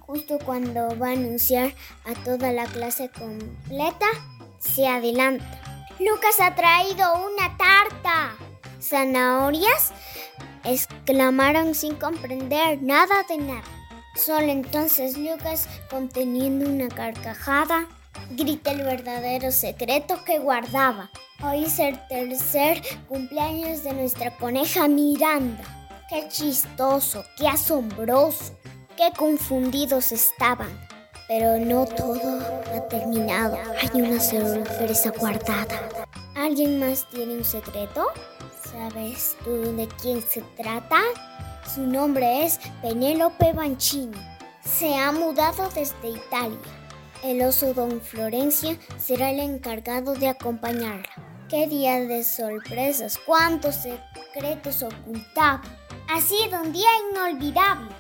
Justo 0.01 0.39
cuando 0.45 0.99
va 0.99 1.09
a 1.09 1.13
anunciar 1.13 1.75
a 2.05 2.15
toda 2.25 2.53
la 2.53 2.65
clase 2.67 3.11
completa, 3.11 4.07
se 4.59 4.87
adelanta. 4.87 5.45
Lucas 6.01 6.41
ha 6.41 6.55
traído 6.55 7.05
una 7.27 7.57
tarta. 7.57 8.35
¿Zanahorias? 8.81 9.93
exclamaron 10.65 11.75
sin 11.75 11.97
comprender 11.97 12.83
nada 12.83 13.25
de 13.29 13.39
nada. 13.39 13.63
Solo 14.17 14.49
entonces 14.51 15.17
Lucas, 15.17 15.69
conteniendo 15.89 16.69
una 16.69 16.89
carcajada, 16.89 17.87
grita 18.31 18.71
el 18.73 18.83
verdadero 18.83 19.51
secreto 19.51 20.23
que 20.25 20.39
guardaba. 20.39 21.11
Hoy 21.43 21.65
es 21.65 21.79
el 21.79 21.99
tercer 22.09 22.83
cumpleaños 23.09 23.83
de 23.83 23.93
nuestra 23.93 24.37
coneja 24.37 24.89
Miranda. 24.89 25.65
Qué 26.09 26.29
chistoso, 26.29 27.25
qué 27.37 27.49
asombroso, 27.49 28.57
qué 28.97 29.11
confundidos 29.17 30.13
estaban. 30.13 30.71
Pero 31.29 31.65
no 31.65 31.87
todo 31.87 32.41
ha 32.75 32.89
terminado. 32.89 33.57
Hay 33.81 34.01
una 34.01 34.19
sorpresa 34.21 35.13
guardada. 35.17 36.07
¿Alguien 36.35 36.81
más 36.81 37.09
tiene 37.11 37.37
un 37.37 37.45
secreto? 37.45 38.09
¿Sabes 38.65 39.37
tú 39.45 39.77
de 39.77 39.87
quién 40.01 40.23
se 40.23 40.43
trata? 40.57 41.01
Su 41.73 41.83
nombre 41.83 42.45
es 42.45 42.59
Penélope 42.83 43.53
Banchini. 43.53 44.19
Se 44.65 44.97
ha 44.97 45.13
mudado 45.13 45.69
desde 45.71 46.09
Italia. 46.09 46.80
El 47.23 47.43
oso 47.43 47.75
Don 47.75 48.01
Florencia 48.01 48.79
será 48.99 49.31
el 49.31 49.41
encargado 49.41 50.15
de 50.15 50.29
acompañarla. 50.29 51.09
¡Qué 51.51 51.67
día 51.67 52.01
de 52.01 52.25
sorpresas! 52.25 53.19
¡Cuántos 53.19 53.75
secretos 53.75 54.83
ocultaba! 54.83 55.61
Ha 56.09 56.21
sido 56.23 56.63
un 56.63 56.73
día 56.73 56.89
inolvidable. 57.11 57.95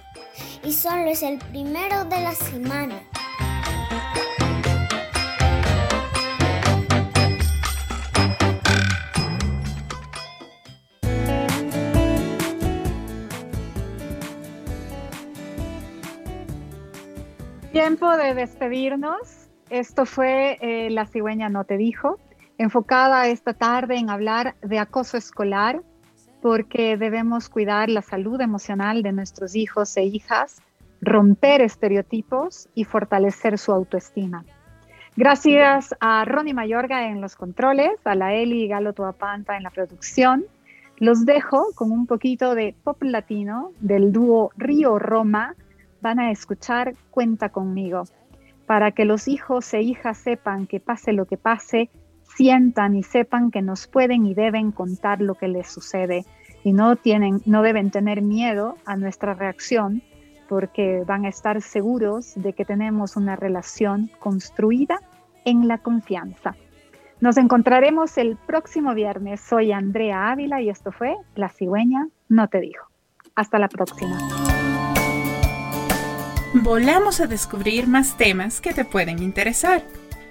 Y 0.64 0.73
solo 0.73 1.11
es 1.11 1.23
el 1.23 1.39
primero 1.39 2.07
de 2.07 2.21
la 2.23 2.35
semana. 2.35 3.03
Tiempo 17.91 18.16
de 18.16 18.34
despedirnos. 18.34 19.49
Esto 19.68 20.07
fue 20.07 20.59
eh, 20.61 20.91
La 20.91 21.07
cigüeña 21.07 21.49
no 21.49 21.64
te 21.64 21.76
dijo, 21.76 22.20
enfocada 22.57 23.26
esta 23.26 23.53
tarde 23.53 23.97
en 23.97 24.11
hablar 24.11 24.55
de 24.62 24.78
acoso 24.78 25.16
escolar, 25.16 25.82
porque 26.41 26.97
debemos 26.97 27.49
cuidar 27.49 27.88
la 27.88 28.03
salud 28.03 28.41
emocional 28.41 29.03
de 29.03 29.11
nuestros 29.11 29.57
hijos 29.57 29.97
e 29.97 30.05
hijas, 30.05 30.62
romper 31.01 31.62
estereotipos 31.62 32.68
y 32.76 32.84
fortalecer 32.84 33.59
su 33.59 33.72
autoestima. 33.72 34.45
Gracias 35.16 35.93
a 35.99 36.24
Ronnie 36.24 36.55
Mayorga 36.55 37.09
en 37.09 37.20
los 37.20 37.34
controles, 37.34 37.91
a 38.05 38.14
la 38.14 38.34
Eli 38.34 38.68
Galo 38.68 38.93
Tuapanta 38.93 39.57
en 39.57 39.64
la 39.64 39.70
producción. 39.70 40.45
Los 40.99 41.26
dejo 41.26 41.72
con 41.74 41.91
un 41.91 42.07
poquito 42.07 42.55
de 42.55 42.72
pop 42.84 43.03
latino 43.03 43.72
del 43.80 44.12
dúo 44.12 44.53
Río 44.57 45.01
Roma 45.01 45.57
van 46.01 46.18
a 46.20 46.30
escuchar 46.30 46.94
Cuenta 47.11 47.51
conmigo, 47.51 48.05
para 48.66 48.92
que 48.92 49.05
los 49.05 49.28
hijos 49.28 49.72
e 49.74 49.82
hijas 49.82 50.18
sepan 50.18 50.66
que 50.66 50.80
pase 50.80 51.12
lo 51.12 51.26
que 51.26 51.36
pase, 51.36 51.90
sientan 52.22 52.94
y 52.94 53.03
sepan 53.03 53.51
que 53.51 53.62
nos 53.62 53.86
pueden 53.86 54.26
y 54.26 54.34
deben 54.34 54.72
contar 54.72 55.20
lo 55.20 55.34
que 55.34 55.48
les 55.48 55.68
sucede 55.68 56.24
y 56.62 56.72
no 56.72 56.96
tienen 56.96 57.42
no 57.46 57.62
deben 57.62 57.90
tener 57.90 58.22
miedo 58.22 58.76
a 58.84 58.96
nuestra 58.96 59.34
reacción 59.34 60.03
porque 60.48 61.05
van 61.07 61.24
a 61.24 61.28
estar 61.28 61.62
seguros 61.62 62.32
de 62.34 62.53
que 62.53 62.64
tenemos 62.64 63.16
una 63.16 63.36
relación 63.36 64.11
construida 64.18 65.01
en 65.44 65.68
la 65.68 65.78
confianza. 65.78 66.57
Nos 67.20 67.36
encontraremos 67.36 68.18
el 68.18 68.36
próximo 68.36 68.94
viernes. 68.94 69.40
Soy 69.40 69.72
Andrea 69.72 70.30
Ávila 70.30 70.61
y 70.61 70.68
esto 70.68 70.90
fue 70.90 71.14
La 71.36 71.51
cigüeña 71.51 72.09
no 72.28 72.48
te 72.48 72.61
dijo. 72.61 72.86
Hasta 73.36 73.59
la 73.59 73.68
próxima 73.68 74.18
volamos 76.55 77.20
a 77.20 77.26
descubrir 77.26 77.86
más 77.86 78.16
temas 78.16 78.61
que 78.61 78.72
te 78.72 78.84
pueden 78.84 79.22
interesar. 79.22 79.84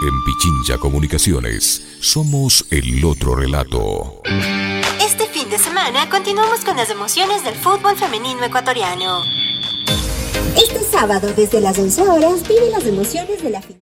En 0.07 0.25
Pichincha 0.25 0.79
Comunicaciones 0.79 1.99
somos 2.01 2.65
el 2.71 3.05
otro 3.05 3.35
relato 3.35 4.23
de 5.51 5.59
semana 5.59 6.09
continuamos 6.09 6.65
con 6.65 6.77
las 6.77 6.91
emociones 6.91 7.45
del 7.45 7.55
fútbol 7.55 7.97
femenino 7.97 8.45
ecuatoriano. 8.45 9.23
Este 10.57 10.81
sábado 10.81 11.29
desde 11.37 11.61
las 11.61 11.79
11 11.79 12.03
horas 12.03 12.49
vive 12.49 12.71
las 12.71 12.87
emociones 12.87 13.43
de 13.43 13.51
la 13.51 13.61
final. 13.61 13.81